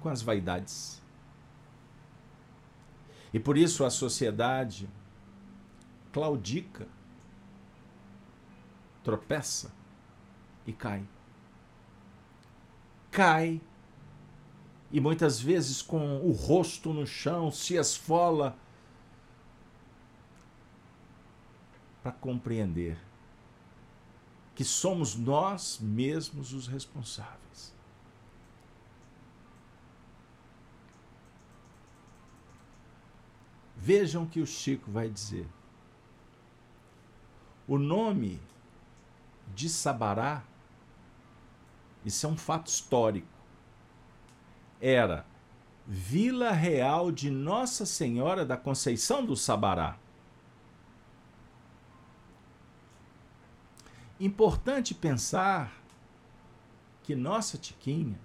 [0.00, 1.02] com as vaidades.
[3.32, 4.88] E por isso a sociedade
[6.12, 6.86] claudica,
[9.02, 9.72] tropeça
[10.66, 11.04] e cai.
[13.10, 13.60] Cai
[14.90, 18.56] e muitas vezes com o rosto no chão se esfola
[22.02, 22.96] para compreender
[24.56, 27.74] que somos nós mesmos os responsáveis.
[33.76, 35.46] Vejam o que o Chico vai dizer.
[37.68, 38.40] O nome
[39.54, 40.42] de Sabará,
[42.02, 43.28] isso é um fato histórico,
[44.80, 45.26] era
[45.86, 49.98] Vila Real de Nossa Senhora da Conceição do Sabará.
[54.18, 55.72] Importante pensar
[57.02, 58.18] que nossa Tiquinha,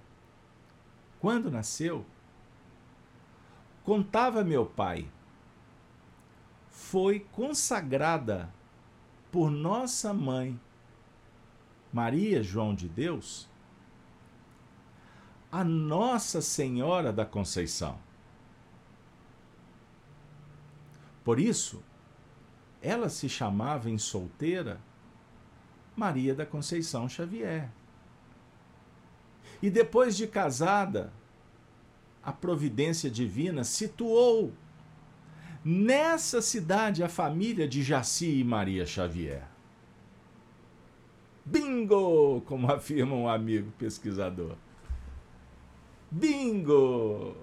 [1.20, 2.06] quando nasceu,
[3.84, 5.10] contava meu pai,
[6.70, 8.52] foi consagrada
[9.32, 10.60] por nossa mãe,
[11.92, 13.50] Maria João de Deus,
[15.52, 18.00] a Nossa Senhora da Conceição.
[21.24, 21.84] Por isso,
[22.82, 24.80] ela se chamava em solteira
[26.02, 27.70] Maria da Conceição Xavier.
[29.62, 31.14] E depois de casada,
[32.24, 34.52] a providência divina situou
[35.64, 39.48] nessa cidade a família de Jaci e Maria Xavier.
[41.46, 42.42] Bingo!
[42.48, 44.56] Como afirma um amigo pesquisador.
[46.10, 47.38] Bingo!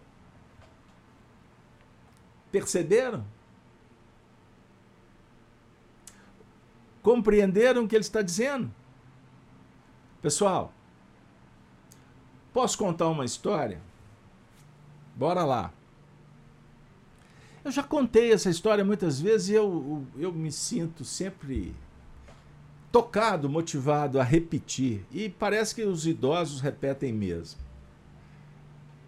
[2.51, 3.25] Perceberam?
[7.09, 8.71] Compreenderam o que ele está dizendo?
[10.21, 10.75] Pessoal,
[12.53, 13.81] posso contar uma história?
[15.17, 15.73] Bora lá.
[17.65, 21.75] Eu já contei essa história muitas vezes e eu, eu me sinto sempre
[22.93, 25.03] tocado, motivado a repetir.
[25.11, 27.59] E parece que os idosos repetem mesmo.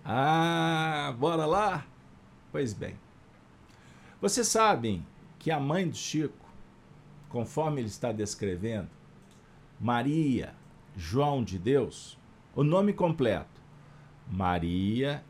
[0.02, 1.86] Ah, bora lá?
[2.50, 2.98] Pois bem.
[4.22, 5.06] Vocês sabem
[5.38, 6.39] que a mãe do Chico
[7.30, 8.90] conforme ele está descrevendo,
[9.80, 10.54] Maria
[10.94, 12.18] João de Deus,
[12.54, 13.60] o nome completo,
[14.30, 15.24] Maria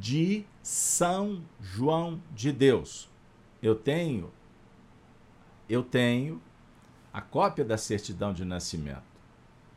[0.00, 3.08] de São João de Deus.
[3.62, 4.32] Eu tenho,
[5.68, 6.42] eu tenho
[7.12, 9.04] a cópia da certidão de nascimento.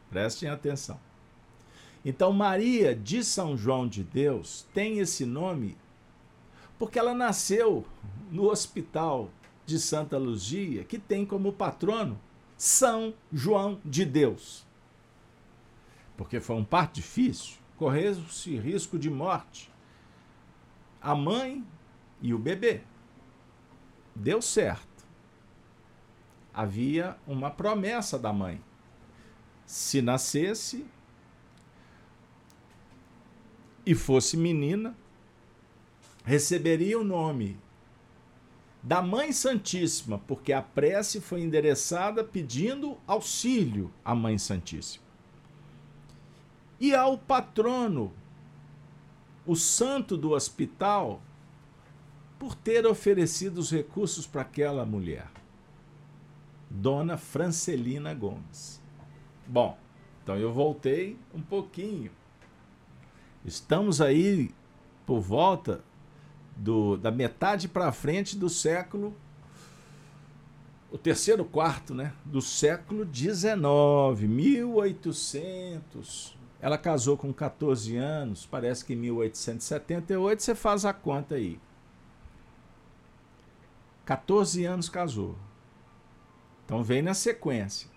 [0.10, 1.00] Prestem atenção.
[2.04, 5.78] Então, Maria de São João de Deus tem esse nome
[6.78, 7.86] porque ela nasceu
[8.32, 9.30] no hospital
[9.66, 12.20] de Santa Luzia, que tem como patrono
[12.58, 14.66] São João de Deus.
[16.16, 19.72] Porque foi um parto difícil, correu-se risco de morte.
[21.02, 21.64] A mãe
[22.22, 22.82] e o bebê.
[24.16, 25.06] Deu certo.
[26.54, 28.64] Havia uma promessa da mãe.
[29.66, 30.86] Se nascesse
[33.86, 34.96] e fosse menina,
[36.24, 37.60] receberia o nome
[38.86, 45.04] da Mãe Santíssima, porque a prece foi endereçada pedindo auxílio à Mãe Santíssima.
[46.80, 48.14] E ao patrono,
[49.44, 51.20] o santo do hospital,
[52.38, 55.32] por ter oferecido os recursos para aquela mulher,
[56.70, 58.80] Dona Francelina Gomes.
[59.48, 59.80] Bom,
[60.22, 62.12] então eu voltei um pouquinho.
[63.44, 64.54] Estamos aí
[65.08, 65.84] por volta
[66.56, 69.16] do, da metade para frente do século
[70.96, 76.38] o terceiro quarto, né, do século XIX, 1800.
[76.62, 81.60] Ela casou com 14 anos, parece que em 1878, você faz a conta aí.
[84.06, 85.36] 14 anos casou.
[86.66, 87.90] Então vem na sequência.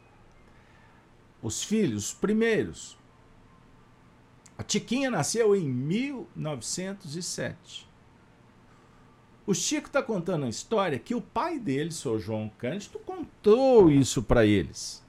[1.41, 2.99] Os filhos, primeiros.
[4.59, 7.88] A Tiquinha nasceu em 1907.
[9.49, 14.23] O Chico está contando a história que o pai dele, seu João Cândido, contou isso
[14.23, 15.03] para eles.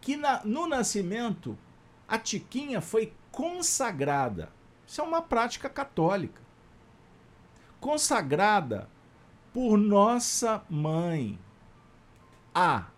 [0.00, 1.56] Que na, no nascimento,
[2.08, 4.50] a Tiquinha foi consagrada.
[4.84, 6.42] Isso é uma prática católica.
[7.78, 8.90] Consagrada
[9.52, 11.38] por nossa mãe,
[12.52, 12.88] a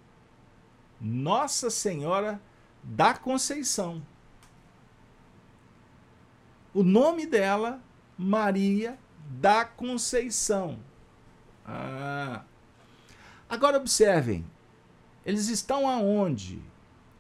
[0.99, 2.41] Nossa Senhora
[2.83, 4.01] da Conceição.
[6.73, 7.83] O nome dela,
[8.17, 8.99] Maria
[9.29, 10.79] da Conceição.
[11.65, 12.43] Ah.
[13.49, 14.45] Agora observem,
[15.25, 16.63] eles estão aonde?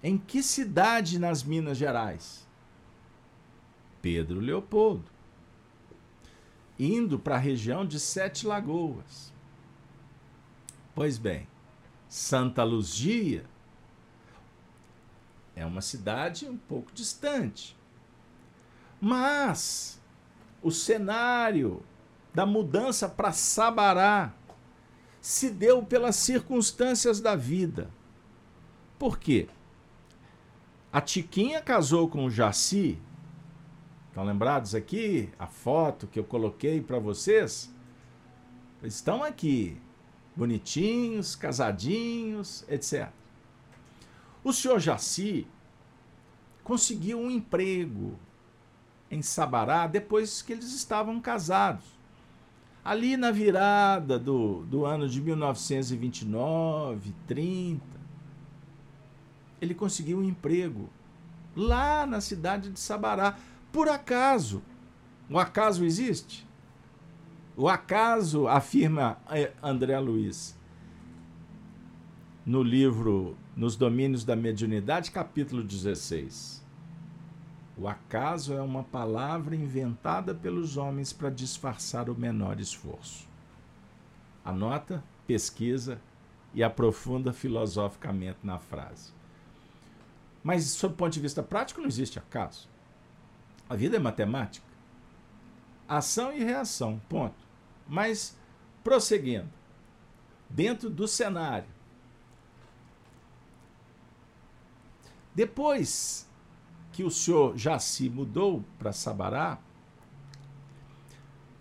[0.02, 2.46] Em que cidade nas Minas Gerais?
[4.00, 5.10] Pedro Leopoldo.
[6.78, 9.32] Indo para a região de Sete Lagoas.
[10.94, 11.46] Pois bem,
[12.08, 13.44] Santa Luzia
[15.54, 17.76] é uma cidade um pouco distante.
[19.00, 20.00] Mas
[20.62, 21.82] o cenário
[22.38, 24.32] da mudança para Sabará
[25.20, 27.90] se deu pelas circunstâncias da vida.
[28.96, 29.48] Por quê?
[30.92, 32.96] A Tiquinha casou com o Jaci.
[34.06, 35.30] Estão lembrados aqui?
[35.36, 37.74] A foto que eu coloquei para vocês?
[38.84, 39.76] Estão aqui.
[40.36, 43.08] Bonitinhos, casadinhos, etc.
[44.44, 45.44] O senhor Jaci
[46.62, 48.16] conseguiu um emprego
[49.10, 51.97] em Sabará depois que eles estavam casados.
[52.88, 57.82] Ali na virada do, do ano de 1929, 30,
[59.60, 60.88] ele conseguiu um emprego
[61.54, 63.36] lá na cidade de Sabará.
[63.70, 64.62] Por acaso.
[65.28, 66.48] O acaso existe?
[67.54, 70.58] O acaso, afirma eh, André Luiz,
[72.46, 76.66] no livro Nos Domínios da Mediunidade, capítulo 16.
[77.78, 83.28] O acaso é uma palavra inventada pelos homens para disfarçar o menor esforço.
[84.44, 86.00] Anota, pesquisa
[86.52, 89.12] e aprofunda filosoficamente na frase.
[90.42, 92.68] Mas, sob o ponto de vista prático, não existe acaso.
[93.70, 94.66] A vida é matemática.
[95.86, 97.36] Ação e reação, ponto.
[97.86, 98.36] Mas,
[98.82, 99.48] prosseguindo,
[100.50, 101.68] dentro do cenário.
[105.32, 106.27] Depois
[106.98, 109.56] que o senhor já se mudou para Sabará,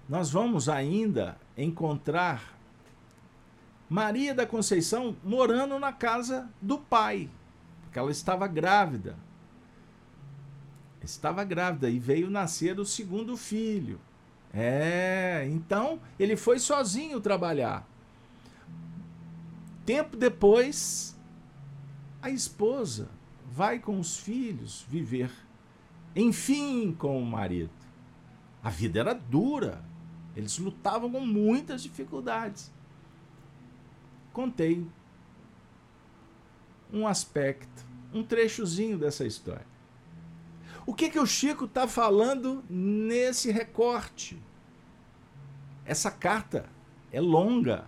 [0.09, 2.57] nós vamos ainda encontrar
[3.87, 7.29] Maria da Conceição morando na casa do pai,
[7.83, 9.15] porque ela estava grávida.
[11.03, 14.01] Estava grávida e veio nascer o segundo filho.
[14.51, 17.87] É, então ele foi sozinho trabalhar.
[19.85, 21.15] Tempo depois,
[22.23, 23.15] a esposa
[23.47, 25.31] vai com os filhos viver,
[26.15, 27.71] enfim, com o marido.
[28.61, 29.83] A vida era dura,
[30.35, 32.71] eles lutavam com muitas dificuldades.
[34.33, 34.85] Contei
[36.91, 39.65] um aspecto, um trechozinho dessa história.
[40.85, 44.41] O que que o Chico está falando nesse recorte?
[45.85, 46.69] Essa carta
[47.11, 47.85] é longa.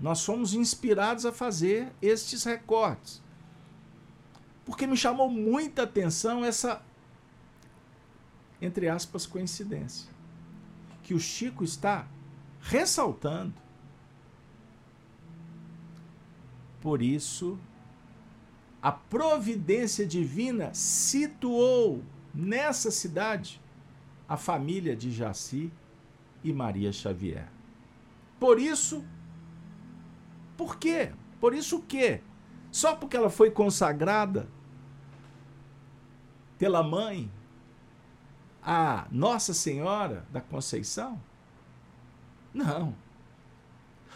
[0.00, 3.23] Nós somos inspirados a fazer estes recortes
[4.64, 6.82] porque me chamou muita atenção essa,
[8.60, 10.10] entre aspas, coincidência.
[11.02, 12.06] Que o Chico está
[12.60, 13.54] ressaltando.
[16.80, 17.58] Por isso,
[18.82, 22.02] a providência divina situou
[22.34, 23.60] nessa cidade
[24.28, 25.70] a família de Jaci
[26.42, 27.48] e Maria Xavier.
[28.40, 29.04] Por isso,
[30.56, 31.12] por quê?
[31.40, 32.20] Por isso o quê?
[32.70, 34.48] Só porque ela foi consagrada
[36.58, 37.30] pela mãe
[38.62, 41.20] a Nossa Senhora da Conceição?
[42.52, 42.94] Não.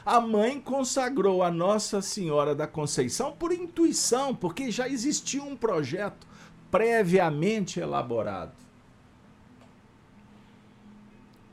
[0.07, 6.27] A mãe consagrou a Nossa Senhora da Conceição por intuição, porque já existia um projeto
[6.71, 8.53] previamente elaborado.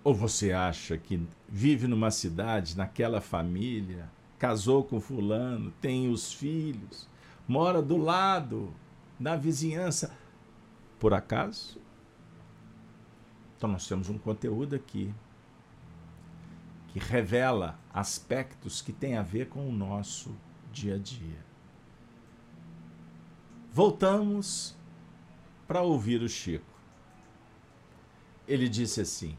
[0.03, 7.09] Ou você acha que vive numa cidade, naquela família, casou com fulano, tem os filhos,
[7.47, 8.73] mora do lado,
[9.19, 10.15] na vizinhança.
[10.99, 11.79] Por acaso?
[13.57, 15.13] Então nós temos um conteúdo aqui
[16.89, 20.35] que revela aspectos que têm a ver com o nosso
[20.71, 21.43] dia a dia.
[23.71, 24.75] Voltamos
[25.67, 26.73] para ouvir o Chico.
[28.47, 29.37] Ele disse assim: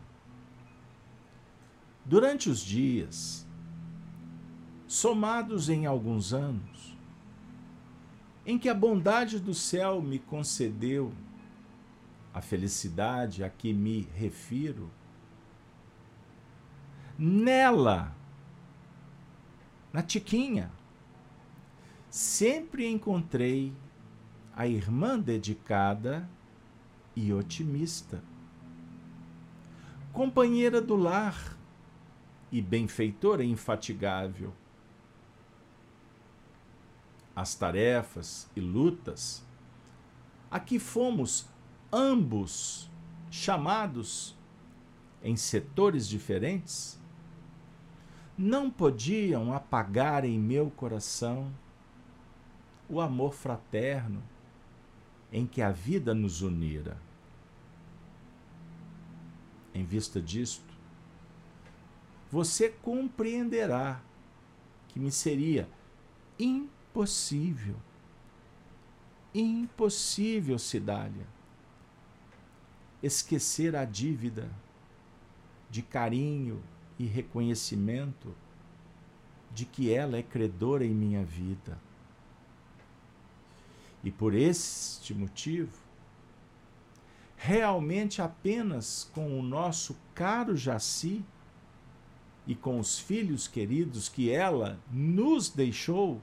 [2.04, 3.46] Durante os dias,
[4.86, 6.96] somados em alguns anos,
[8.44, 11.12] em que a bondade do céu me concedeu
[12.36, 14.90] a felicidade a que me refiro,
[17.18, 18.14] nela,
[19.90, 20.70] na Tiquinha,
[22.10, 23.72] sempre encontrei
[24.54, 26.28] a irmã dedicada
[27.16, 28.22] e otimista,
[30.12, 31.56] companheira do lar
[32.52, 34.52] e benfeitora infatigável.
[37.34, 39.42] As tarefas e lutas
[40.50, 41.48] a que fomos
[41.92, 42.90] ambos
[43.30, 44.36] chamados
[45.22, 46.98] em setores diferentes
[48.36, 51.52] não podiam apagar em meu coração
[52.88, 54.22] o amor fraterno
[55.32, 56.96] em que a vida nos unira.
[59.74, 60.74] Em vista disto,
[62.30, 64.00] você compreenderá
[64.88, 65.68] que me seria
[66.38, 67.76] impossível,
[69.34, 71.26] impossível, Cidália,
[73.02, 74.50] esquecer a dívida
[75.70, 76.62] de carinho
[76.98, 78.34] e reconhecimento
[79.52, 81.78] de que ela é credora em minha vida.
[84.04, 85.76] E por este motivo,
[87.36, 91.24] realmente apenas com o nosso caro Jaci
[92.46, 96.20] e com os filhos queridos que ela nos deixou,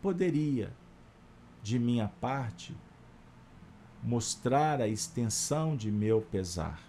[0.00, 0.72] poderia,
[1.62, 2.76] de minha parte,
[4.06, 6.80] mostrar a extensão de meu pesar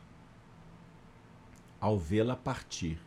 [1.82, 3.02] ao vê-la partir,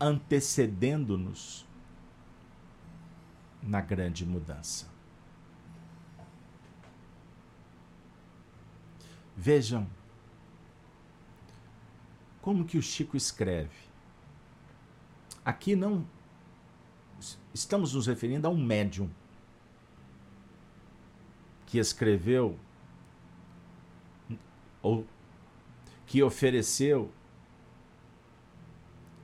[0.00, 1.66] antecedendo-nos
[3.62, 4.88] na grande mudança.
[9.36, 9.86] Vejam
[12.40, 13.76] como que o Chico escreve.
[15.44, 16.06] Aqui não
[17.52, 19.10] estamos nos referindo a um médium
[21.74, 22.56] que escreveu
[24.80, 25.04] ou
[26.06, 27.10] que ofereceu,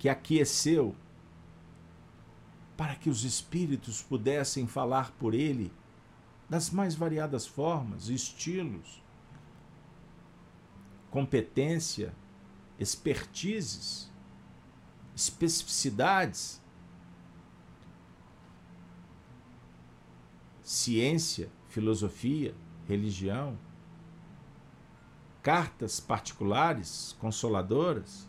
[0.00, 0.96] que aqueceu,
[2.76, 5.72] para que os espíritos pudessem falar por ele
[6.48, 9.00] das mais variadas formas, estilos,
[11.08, 12.12] competência,
[12.80, 14.10] expertises,
[15.14, 16.60] especificidades,
[20.64, 22.54] ciência, filosofia,
[22.86, 23.56] religião
[25.42, 28.28] cartas particulares consoladoras,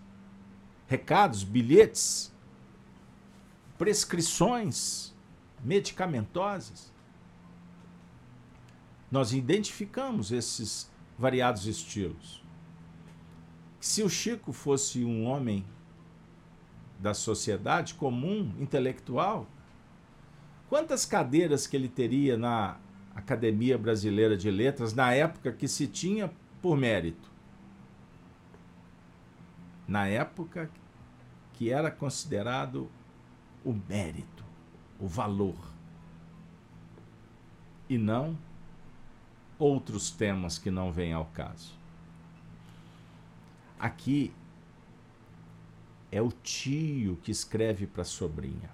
[0.88, 2.34] recados, bilhetes,
[3.78, 5.14] prescrições
[5.64, 6.92] medicamentosas.
[9.10, 12.42] Nós identificamos esses variados estilos.
[13.80, 15.66] Se o Chico fosse um homem
[17.00, 19.48] da sociedade comum, intelectual,
[20.70, 22.80] quantas cadeiras que ele teria na
[23.16, 26.32] Academia Brasileira de Letras na época que se tinha
[26.62, 27.30] por mérito.
[29.88, 30.70] Na época
[31.54, 32.90] que era considerado
[33.64, 34.44] o mérito,
[35.00, 35.72] o valor,
[37.92, 38.38] e não
[39.60, 41.74] outros temas que não vêm ao caso.
[43.78, 44.34] Aqui
[46.12, 48.70] é o tio que escreve para a sobrinha.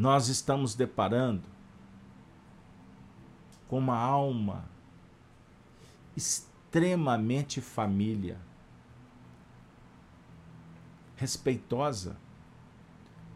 [0.00, 1.42] Nós estamos deparando
[3.68, 4.64] com uma alma
[6.16, 8.40] extremamente família,
[11.16, 12.16] respeitosa,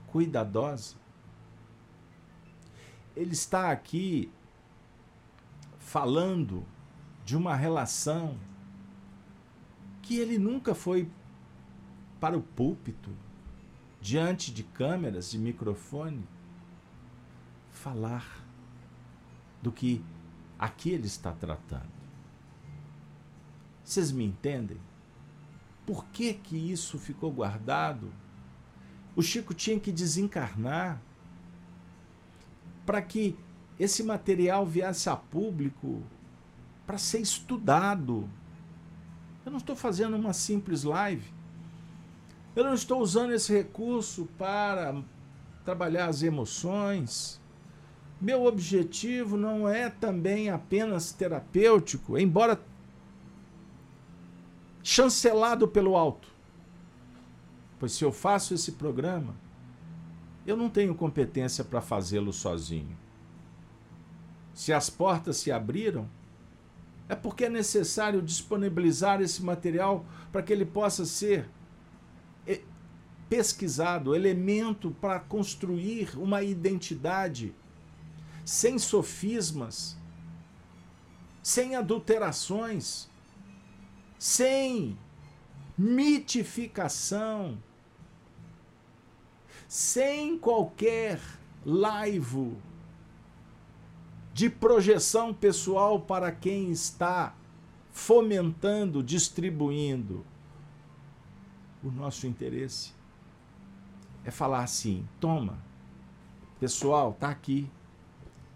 [0.07, 0.97] cuidadosa.
[3.15, 4.33] Ele está aqui
[5.79, 6.65] falando
[7.27, 8.39] de uma relação
[10.01, 11.11] que ele nunca foi
[12.19, 13.11] para o púlpito,
[14.01, 16.27] diante de câmeras, de microfone,
[17.85, 18.25] falar
[19.63, 20.03] do que
[20.59, 21.93] Aqui ele está tratando.
[23.85, 24.79] Vocês me entendem?
[25.85, 28.11] Por que que isso ficou guardado?
[29.15, 31.01] O Chico tinha que desencarnar
[32.87, 33.37] para que
[33.79, 36.03] esse material viesse a público
[36.87, 38.29] para ser estudado.
[39.45, 41.31] Eu não estou fazendo uma simples live.
[42.57, 45.03] Eu não estou usando esse recurso para
[45.65, 47.39] trabalhar as emoções.
[48.21, 52.61] Meu objetivo não é também apenas terapêutico, embora
[54.83, 56.29] chancelado pelo alto.
[57.79, 59.35] Pois se eu faço esse programa,
[60.47, 62.97] eu não tenho competência para fazê-lo sozinho.
[64.53, 66.09] Se as portas se abriram,
[67.09, 71.49] é porque é necessário disponibilizar esse material para que ele possa ser
[72.47, 72.63] eh,
[73.29, 77.55] pesquisado, elemento para construir uma identidade
[78.45, 79.97] sem sofismas,
[81.43, 83.09] sem adulterações,
[84.19, 84.99] sem
[85.77, 87.59] mitificação,
[89.67, 91.21] sem qualquer
[91.65, 92.57] laivo
[94.33, 97.35] de projeção pessoal para quem está
[97.93, 100.27] fomentando, distribuindo
[101.83, 102.93] o nosso interesse.
[104.25, 105.59] É falar assim: toma,
[106.59, 107.71] pessoal, tá aqui.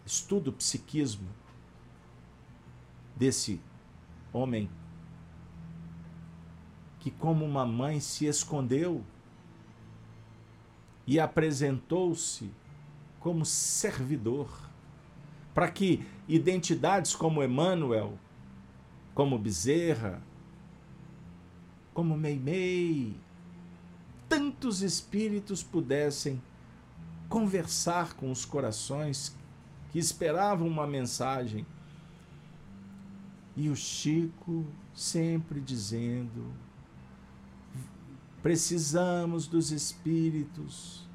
[0.09, 1.29] Estuda o psiquismo
[3.15, 3.61] desse
[4.33, 4.71] homem
[6.99, 9.05] que, como uma mãe, se escondeu
[11.07, 12.51] e apresentou-se
[13.21, 14.49] como servidor
[15.53, 18.19] para que identidades como Emmanuel,
[19.15, 20.23] como Bezerra,
[21.93, 23.15] como Meimei,
[24.27, 26.41] tantos espíritos pudessem
[27.29, 29.37] conversar com os corações
[29.91, 31.67] que esperavam uma mensagem.
[33.57, 36.53] E o Chico sempre dizendo:
[38.43, 41.09] precisamos dos espíritos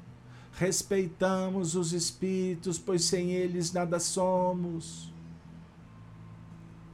[0.56, 5.12] Respeitamos os espíritos, pois sem eles nada somos.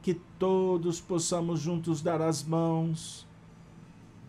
[0.03, 3.27] Que todos possamos juntos dar as mãos,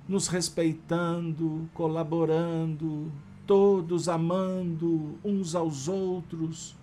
[0.06, 3.10] nos respeitando, colaborando,
[3.48, 6.76] todos amando uns aos outros,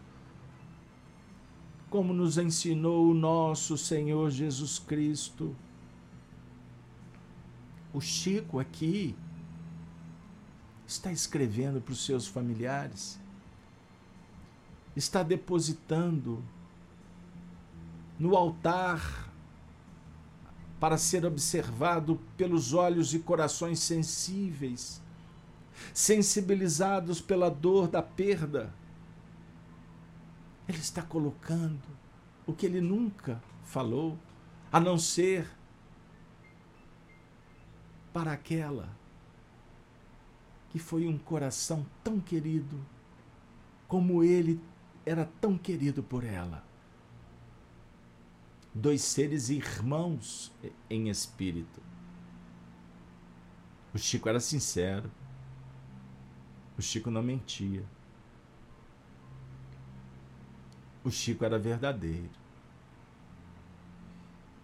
[1.91, 5.55] como nos ensinou o nosso Senhor Jesus Cristo.
[7.93, 9.14] O Chico aqui
[10.86, 13.18] está escrevendo para os seus familiares,
[14.97, 16.43] está depositando
[18.18, 19.28] no altar
[20.80, 25.01] para ser observado pelos olhos e corações sensíveis,
[25.93, 28.72] sensibilizados pela dor da perda.
[30.69, 31.89] Ele está colocando
[32.47, 34.19] o que ele nunca falou,
[34.71, 35.49] a não ser
[38.12, 38.97] para aquela
[40.71, 42.79] que foi um coração tão querido,
[43.87, 44.61] como ele
[45.05, 46.62] era tão querido por ela.
[48.75, 50.53] Dois seres irmãos
[50.91, 51.83] em espírito.
[53.95, 55.11] O Chico era sincero.
[56.77, 57.85] O Chico não mentia.
[61.05, 62.31] O Chico era verdadeiro.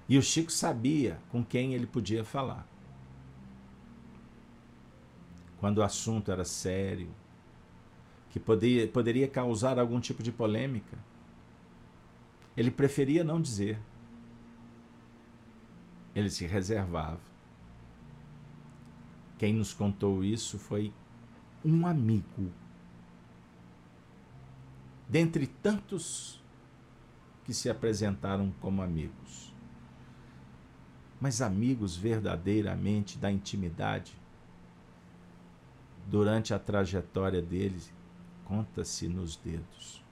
[0.09, 2.67] E o Chico sabia com quem ele podia falar
[5.65, 7.09] quando o assunto era sério,
[8.29, 10.99] que poderia, poderia causar algum tipo de polêmica,
[12.55, 13.79] ele preferia não dizer.
[16.15, 17.19] Ele se reservava.
[19.39, 20.93] Quem nos contou isso foi
[21.65, 22.53] um amigo.
[25.15, 26.43] Dentre tantos
[27.45, 29.55] que se apresentaram como amigos.
[31.21, 34.13] Mas amigos verdadeiramente da intimidade
[36.09, 37.81] durante a trajetória dele,
[38.45, 40.03] conta-se nos dedos.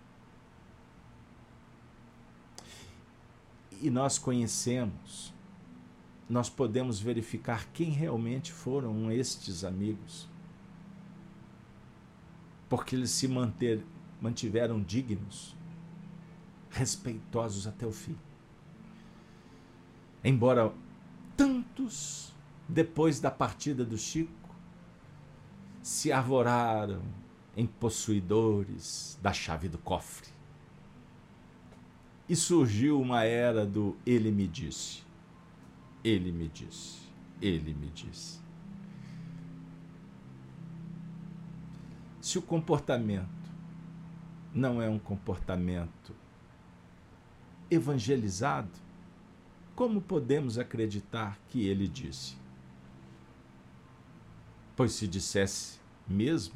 [3.81, 5.35] E nós conhecemos,
[6.31, 10.29] nós podemos verificar quem realmente foram estes amigos.
[12.69, 13.85] Porque eles se manter,
[14.23, 15.57] mantiveram dignos,
[16.71, 18.17] respeitosos até o fim.
[20.23, 20.73] Embora
[21.37, 22.33] tantos,
[22.69, 24.31] depois da partida do Chico,
[25.83, 27.03] se arvoraram
[27.57, 30.29] em possuidores da chave do cofre.
[32.29, 35.03] E surgiu uma era do ele me disse,
[36.05, 37.01] ele me disse,
[37.41, 38.41] ele me disse.
[42.21, 43.42] Se o comportamento
[44.55, 46.15] não é um comportamento
[47.71, 48.71] evangelizado,
[49.75, 52.37] como podemos acreditar que ele disse?
[54.77, 56.55] Pois se dissesse mesmo,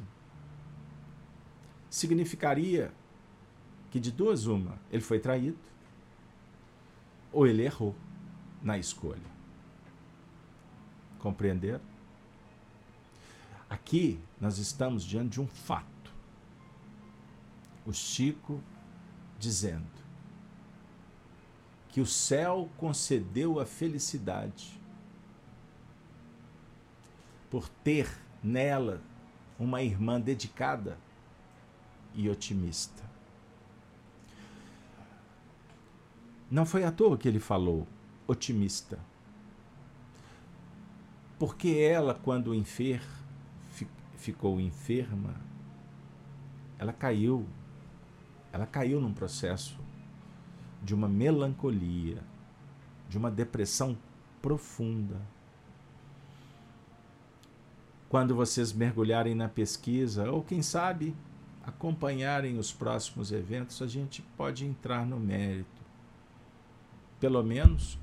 [1.89, 2.91] significaria
[3.89, 5.57] que de duas uma, ele foi traído
[7.31, 7.95] ou ele errou
[8.61, 9.37] na escolha.
[11.19, 11.81] Compreender?
[13.69, 15.96] Aqui nós estamos diante de um fato.
[17.87, 18.61] O Chico
[19.39, 19.87] dizendo
[21.87, 24.79] que o céu concedeu a felicidade
[27.49, 28.07] por ter
[28.43, 29.01] nela
[29.57, 30.99] uma irmã dedicada
[32.13, 33.03] e otimista.
[36.51, 37.87] Não foi à toa que ele falou
[38.27, 38.99] otimista.
[41.39, 43.01] Porque ela, quando enfer,
[44.17, 45.35] ficou enferma,
[46.79, 47.47] ela caiu.
[48.51, 49.79] Ela caiu num processo
[50.81, 52.23] de uma melancolia,
[53.09, 53.97] de uma depressão
[54.41, 55.19] profunda.
[58.09, 61.15] Quando vocês mergulharem na pesquisa, ou quem sabe
[61.65, 65.81] acompanharem os próximos eventos, a gente pode entrar no mérito,
[67.19, 67.99] pelo menos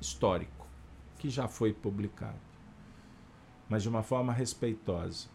[0.00, 0.66] histórico,
[1.18, 2.38] que já foi publicado,
[3.68, 5.28] mas de uma forma respeitosa.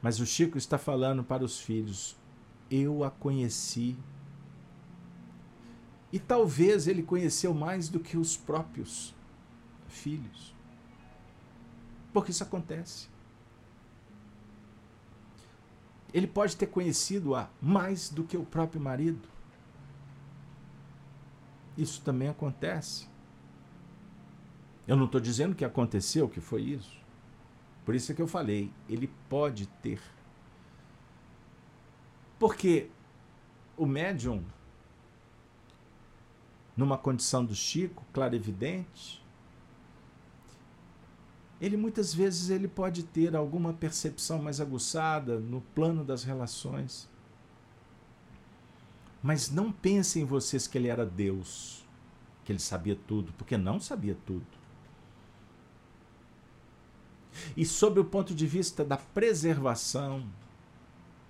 [0.00, 2.16] Mas o Chico está falando para os filhos:
[2.70, 3.96] eu a conheci
[6.12, 9.14] e talvez ele conheceu mais do que os próprios
[9.88, 10.54] filhos.
[12.12, 13.08] Porque isso acontece.
[16.12, 19.28] Ele pode ter conhecido-a mais do que o próprio marido.
[21.78, 23.08] Isso também acontece.
[24.88, 26.98] Eu não estou dizendo que aconteceu, que foi isso.
[27.84, 30.00] Por isso é que eu falei, ele pode ter.
[32.40, 32.88] Porque
[33.76, 34.42] o médium
[36.74, 39.22] numa condição do Chico, claro evidente,
[41.60, 47.06] ele muitas vezes ele pode ter alguma percepção mais aguçada no plano das relações.
[49.22, 51.84] Mas não pensem vocês que ele era Deus,
[52.42, 54.46] que ele sabia tudo, porque não sabia tudo.
[57.54, 60.26] E sob o ponto de vista da preservação,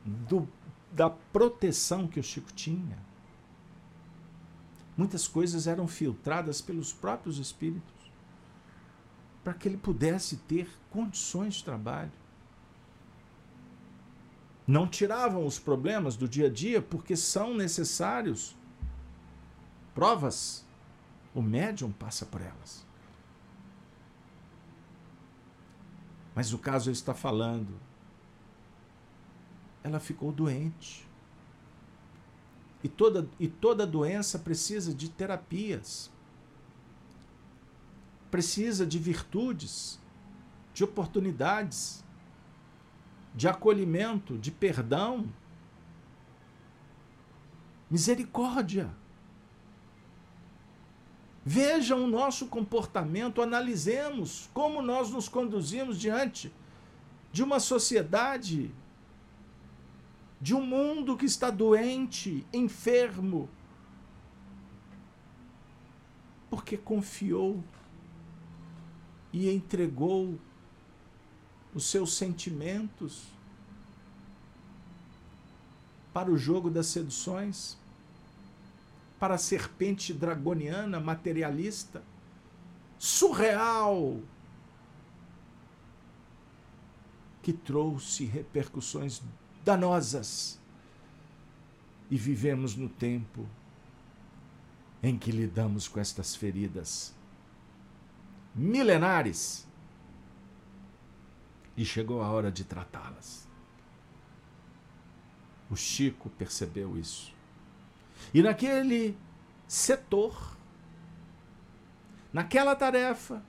[0.04, 0.48] do,
[0.92, 2.98] da proteção que o Chico tinha,
[5.00, 8.12] Muitas coisas eram filtradas pelos próprios espíritos
[9.42, 12.12] para que ele pudesse ter condições de trabalho.
[14.66, 18.54] Não tiravam os problemas do dia a dia porque são necessários
[19.94, 20.66] provas.
[21.34, 22.86] O médium passa por elas.
[26.34, 27.74] Mas o caso está falando.
[29.82, 31.08] Ela ficou doente.
[32.82, 36.10] E toda, e toda doença precisa de terapias,
[38.30, 40.00] precisa de virtudes,
[40.72, 42.02] de oportunidades,
[43.34, 45.28] de acolhimento, de perdão,
[47.90, 48.90] misericórdia.
[51.44, 56.52] Vejam o nosso comportamento, analisemos como nós nos conduzimos diante
[57.32, 58.70] de uma sociedade
[60.40, 63.48] de um mundo que está doente, enfermo,
[66.48, 67.62] porque confiou
[69.32, 70.38] e entregou
[71.74, 73.26] os seus sentimentos
[76.12, 77.78] para o jogo das seduções,
[79.18, 82.02] para a serpente dragoniana materialista,
[82.98, 84.18] surreal,
[87.42, 89.22] que trouxe repercussões
[89.64, 90.58] danosas.
[92.10, 93.46] E vivemos no tempo
[95.02, 97.14] em que lidamos com estas feridas
[98.54, 99.66] milenares.
[101.76, 103.48] E chegou a hora de tratá-las.
[105.70, 107.32] O Chico percebeu isso.
[108.34, 109.16] E naquele
[109.66, 110.56] setor,
[112.32, 113.42] naquela tarefa,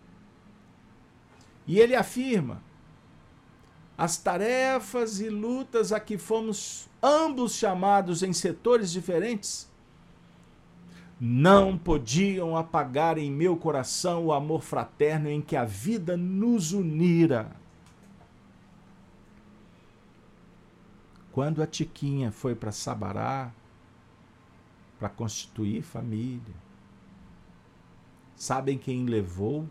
[1.65, 2.61] e ele afirma
[3.97, 9.69] as tarefas e lutas a que fomos ambos chamados em setores diferentes
[11.23, 17.55] não podiam apagar em meu coração o amor fraterno em que a vida nos unira.
[21.31, 23.53] Quando a Tiquinha foi para Sabará
[24.97, 26.55] para constituir família,
[28.35, 29.67] sabem quem levou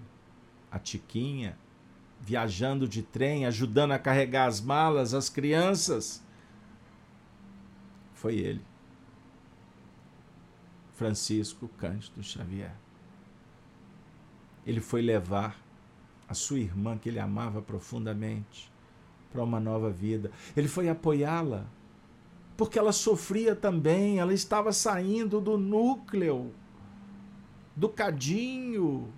[0.70, 1.58] a Tiquinha
[2.20, 6.22] viajando de trem, ajudando a carregar as malas, as crianças.
[8.14, 8.62] Foi ele.
[10.94, 12.74] Francisco Cândido Xavier.
[14.66, 15.58] Ele foi levar
[16.28, 18.70] a sua irmã, que ele amava profundamente,
[19.32, 20.30] para uma nova vida.
[20.54, 21.64] Ele foi apoiá-la,
[22.56, 26.52] porque ela sofria também, ela estava saindo do núcleo,
[27.74, 29.10] do cadinho,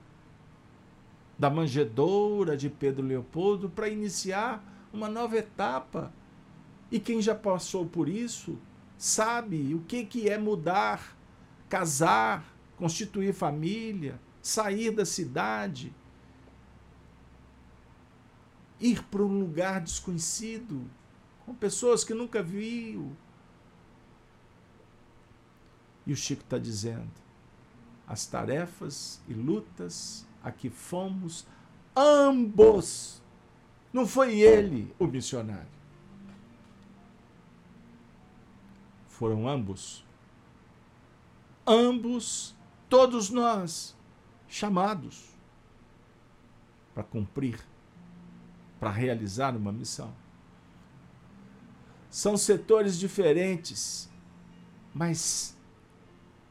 [1.43, 4.63] da manjedoura de Pedro Leopoldo para iniciar
[4.93, 6.13] uma nova etapa.
[6.89, 8.61] E quem já passou por isso
[8.97, 11.17] sabe o que, que é mudar,
[11.69, 15.93] casar, constituir família, sair da cidade.
[18.79, 20.89] ir para um lugar desconhecido,
[21.45, 23.17] com pessoas que nunca viu.
[26.07, 27.11] E o Chico está dizendo:
[28.07, 31.47] as tarefas e lutas a que fomos
[31.97, 33.23] ambos.
[33.93, 35.69] Não foi ele o missionário.
[39.09, 40.05] Foram ambos.
[41.67, 42.57] Ambos,
[42.89, 43.97] todos nós,
[44.49, 45.31] chamados
[46.93, 47.61] para cumprir,
[48.81, 50.13] para realizar uma missão.
[52.11, 54.11] São setores diferentes,
[54.93, 55.57] mas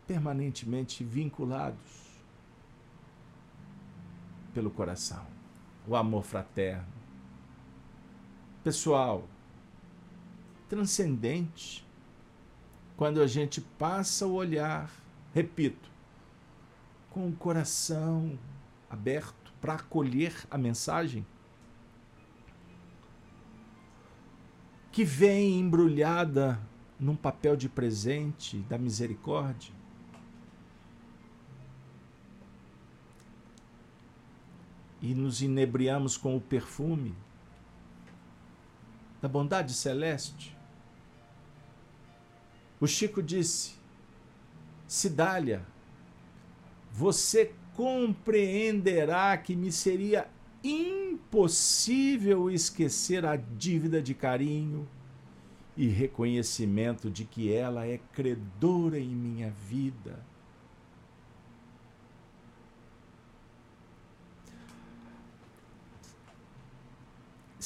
[0.07, 2.00] permanentemente vinculados
[4.53, 5.25] pelo coração.
[5.87, 6.87] O amor fraterno.
[8.63, 9.27] Pessoal,
[10.69, 11.85] transcendente.
[12.95, 14.91] Quando a gente passa o olhar,
[15.33, 15.89] repito,
[17.09, 18.37] com o coração
[18.89, 21.25] aberto para acolher a mensagem
[24.91, 26.59] que vem embrulhada
[26.99, 29.73] num papel de presente da misericórdia.
[35.01, 37.15] E nos inebriamos com o perfume
[39.21, 40.55] da bondade celeste.
[42.79, 43.75] O Chico disse:
[44.87, 45.65] Cidália,
[46.91, 50.27] você compreenderá que me seria
[50.63, 54.87] impossível esquecer a dívida de carinho
[55.77, 60.19] e reconhecimento de que ela é credora em minha vida.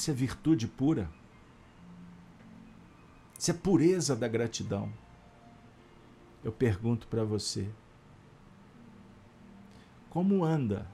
[0.06, 1.10] Isso é virtude pura.
[3.36, 4.88] Isso é pureza da gratidão.
[6.44, 7.68] Eu pergunto para você:
[10.08, 10.86] como anda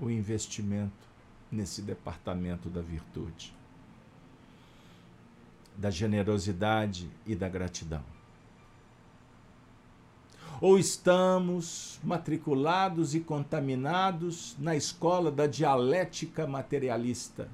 [0.00, 1.06] o investimento
[1.52, 3.54] nesse departamento da virtude,
[5.76, 8.02] da generosidade e da gratidão.
[10.58, 17.50] Ou estamos matriculados e contaminados na escola da dialética materialista,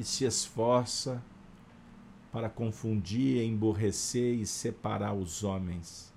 [0.00, 1.22] que se esforça
[2.32, 6.10] para confundir, emborrecer e separar os homens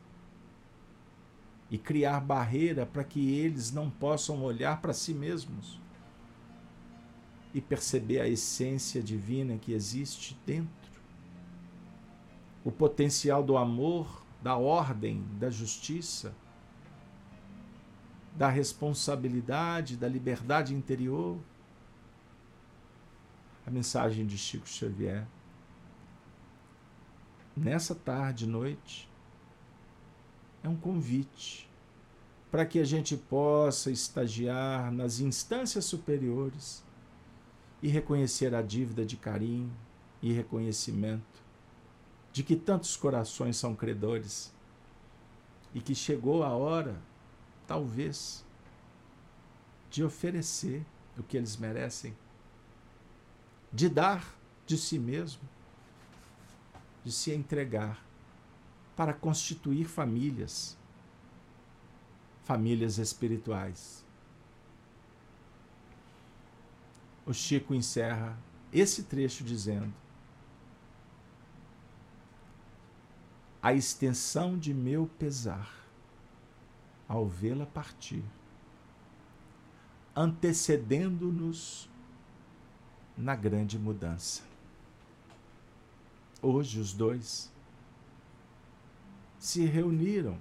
[1.69, 5.81] e criar barreira para que eles não possam olhar para si mesmos
[7.53, 10.71] e perceber a essência divina que existe dentro.
[12.63, 16.33] O potencial do amor, da ordem, da justiça,
[18.33, 21.37] da responsabilidade, da liberdade interior.
[23.65, 25.25] A mensagem de Chico Xavier.
[27.55, 29.09] Nessa tarde, noite,
[30.63, 31.69] é um convite
[32.51, 36.83] para que a gente possa estagiar nas instâncias superiores
[37.81, 39.71] e reconhecer a dívida de carinho
[40.21, 41.43] e reconhecimento
[42.31, 44.53] de que tantos corações são credores
[45.73, 46.99] e que chegou a hora,
[47.67, 48.45] talvez,
[49.89, 50.85] de oferecer
[51.17, 52.15] o que eles merecem,
[53.73, 54.23] de dar
[54.67, 55.41] de si mesmo,
[57.03, 57.99] de se entregar
[58.95, 60.77] para constituir famílias,
[62.43, 64.05] famílias espirituais.
[67.25, 68.37] O Chico encerra
[68.71, 69.91] esse trecho dizendo:
[73.61, 75.73] A extensão de meu pesar
[77.07, 78.23] ao vê-la partir,
[80.15, 81.89] antecedendo-nos
[83.17, 84.43] na grande mudança.
[86.41, 87.51] Hoje os dois
[89.39, 90.37] se reuniram.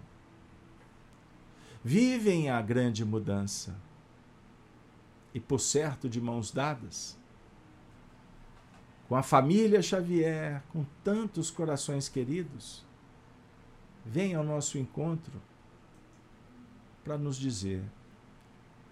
[1.84, 3.74] Vivem a grande mudança.
[5.34, 7.18] E, por certo, de mãos dadas,
[9.08, 12.84] com a família Xavier, com tantos corações queridos,
[14.04, 15.40] vem ao nosso encontro
[17.04, 17.82] para nos dizer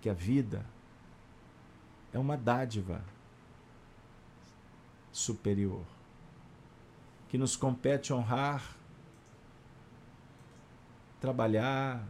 [0.00, 0.64] que a vida
[2.12, 3.04] é uma dádiva
[5.12, 5.84] superior,
[7.28, 8.80] que nos compete honrar
[11.20, 12.02] trabalhar,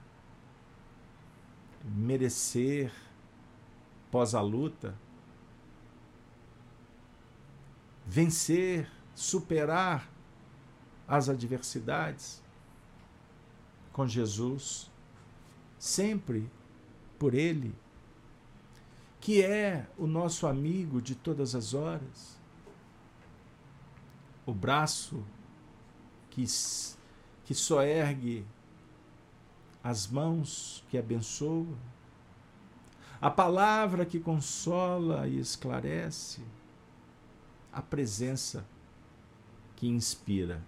[1.84, 2.92] merecer
[4.11, 4.94] pós a luta,
[8.07, 10.09] vencer, superar
[11.07, 12.40] as adversidades
[13.92, 14.88] com Jesus,
[15.76, 16.48] sempre
[17.18, 17.74] por Ele,
[19.20, 22.39] que é o nosso amigo de todas as horas,
[24.51, 25.24] o braço
[26.28, 26.44] que,
[27.44, 28.44] que só ergue
[29.82, 31.78] as mãos que abençoam,
[33.20, 36.42] a palavra que consola e esclarece,
[37.72, 38.66] a presença
[39.76, 40.61] que inspira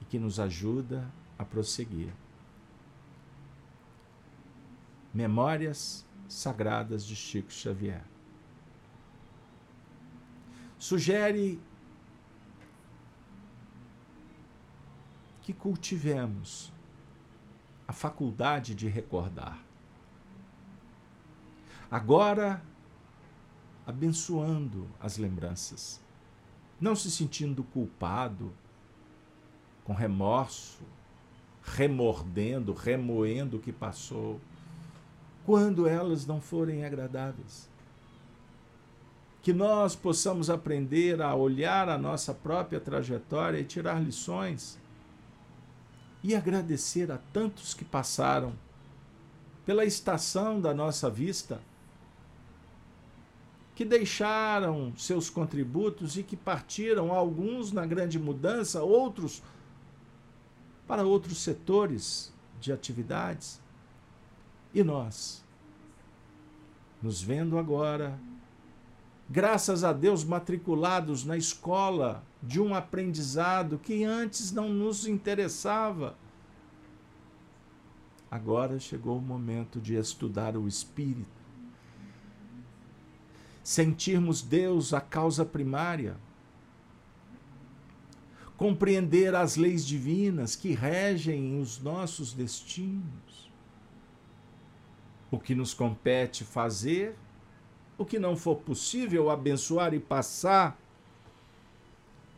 [0.00, 2.12] e que nos ajuda a prosseguir.
[5.14, 8.02] Memórias Sagradas de Chico Xavier.
[10.78, 11.60] Sugere
[15.42, 16.72] que cultivemos
[17.86, 19.58] a faculdade de recordar.
[21.90, 22.62] Agora,
[23.86, 26.00] abençoando as lembranças,
[26.80, 28.52] não se sentindo culpado,
[29.84, 30.82] com remorso,
[31.62, 34.40] remordendo, remoendo o que passou,
[35.44, 37.68] quando elas não forem agradáveis.
[39.42, 44.80] Que nós possamos aprender a olhar a nossa própria trajetória e tirar lições
[46.22, 48.52] e agradecer a tantos que passaram
[49.66, 51.60] pela estação da nossa vista,
[53.74, 59.42] que deixaram seus contributos e que partiram, alguns na grande mudança, outros
[60.86, 63.60] para outros setores de atividades.
[64.74, 65.42] E nós,
[67.02, 68.18] nos vendo agora,
[69.28, 76.16] graças a Deus, matriculados na escola de um aprendizado que antes não nos interessava.
[78.30, 81.30] Agora chegou o momento de estudar o Espírito,
[83.62, 86.16] sentirmos Deus a causa primária,
[88.56, 93.50] compreender as leis divinas que regem os nossos destinos,
[95.30, 97.16] o que nos compete fazer
[98.02, 100.78] o que não for possível, abençoar e passar,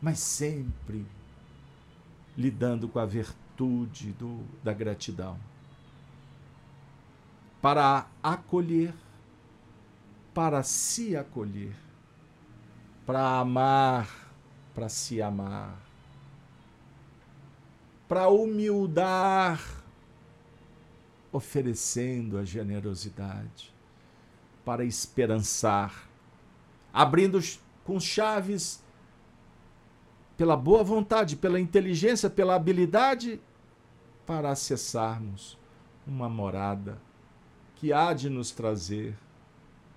[0.01, 1.05] mas sempre
[2.37, 5.37] lidando com a virtude do, da gratidão.
[7.61, 8.93] Para acolher,
[10.33, 11.75] para se acolher,
[13.05, 14.33] para amar,
[14.73, 15.79] para se amar,
[18.07, 19.59] para humildar,
[21.31, 23.75] oferecendo a generosidade
[24.65, 26.09] para esperançar,
[26.91, 27.39] abrindo
[27.83, 28.81] com chaves
[30.37, 33.39] pela boa vontade, pela inteligência, pela habilidade,
[34.25, 35.57] para acessarmos
[36.05, 36.99] uma morada
[37.75, 39.17] que há de nos trazer,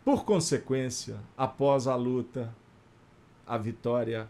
[0.04, 2.54] por consequência, após a luta,
[3.46, 4.28] a vitória,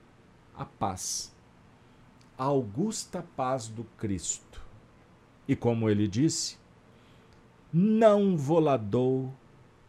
[0.57, 1.35] a paz.
[2.37, 4.61] A augusta paz do Cristo.
[5.47, 6.59] E como ele disse,
[7.73, 9.33] não voladou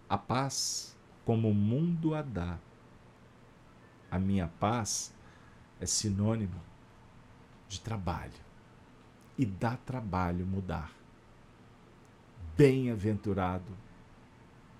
[0.07, 2.57] a paz como o mundo a dá.
[4.09, 5.13] A minha paz
[5.79, 6.61] é sinônimo
[7.67, 8.49] de trabalho.
[9.37, 10.91] E dá trabalho mudar.
[12.57, 13.71] Bem-aventurado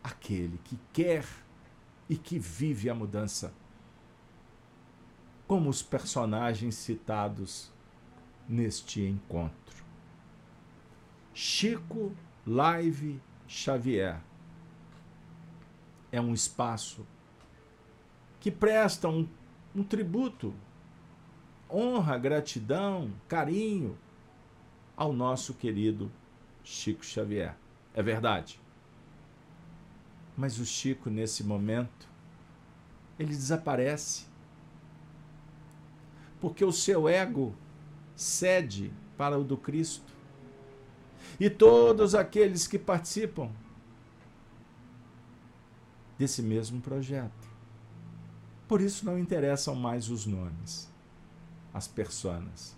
[0.04, 1.26] aquele que quer
[2.10, 3.54] e que vive a mudança.
[5.48, 7.72] Como os personagens citados
[8.48, 9.84] neste encontro.
[11.34, 12.14] Chico
[12.46, 14.22] Live Xavier
[16.12, 17.06] é um espaço
[18.40, 19.28] que presta um,
[19.76, 20.54] um tributo,
[21.70, 23.98] honra, gratidão, carinho
[24.96, 26.12] ao nosso querido
[26.64, 27.56] Chico Xavier.
[27.94, 28.60] É verdade.
[30.36, 32.08] Mas o Chico, nesse momento,
[33.18, 34.26] ele desaparece.
[36.40, 37.54] Porque o seu ego
[38.16, 40.14] cede para o do Cristo.
[41.40, 43.52] E todos aqueles que participam
[46.18, 47.48] desse mesmo projeto.
[48.68, 50.90] Por isso não interessam mais os nomes,
[51.80, 52.78] as personas.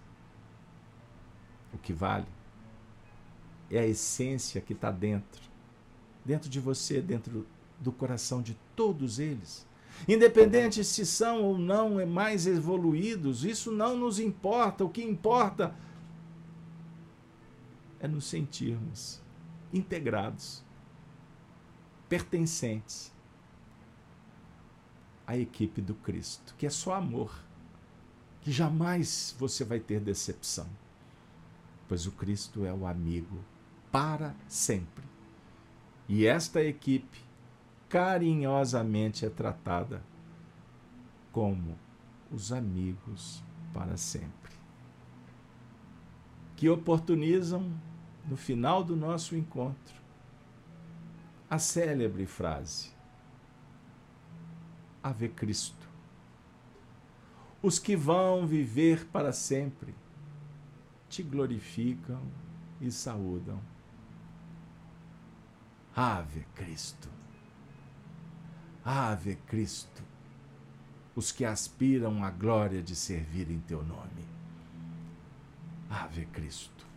[1.74, 2.28] O que vale
[3.70, 5.42] é a essência que está dentro,
[6.24, 7.48] dentro de você, dentro
[7.80, 9.68] do coração de todos eles.
[10.08, 14.86] Independente se são ou não mais evoluídos, isso não nos importa.
[14.86, 15.76] O que importa
[18.00, 19.22] é nos sentirmos
[19.74, 20.64] integrados,
[22.08, 23.12] pertencentes
[25.26, 27.32] a equipe do Cristo, que é só amor,
[28.42, 30.68] que jamais você vai ter decepção,
[31.88, 33.40] pois o Cristo é o amigo
[33.92, 35.04] para sempre.
[36.10, 37.20] E esta equipe
[37.88, 40.02] carinhosamente é tratada
[41.32, 41.78] como
[42.32, 43.44] os amigos
[43.74, 44.52] para sempre.
[46.56, 47.72] Que oportunizam,
[48.28, 49.96] no final do nosso encontro,
[51.50, 52.92] a célebre frase:
[55.04, 55.81] a ver Cristo.
[57.64, 59.94] Os que vão viver para sempre
[61.08, 62.22] te glorificam
[62.80, 63.62] e saúdam.
[65.96, 67.10] Ave Cristo.
[68.84, 70.02] Ave Cristo.
[71.16, 74.26] Os que aspiram à glória de servir em teu nome.
[75.90, 76.91] Ave Cristo.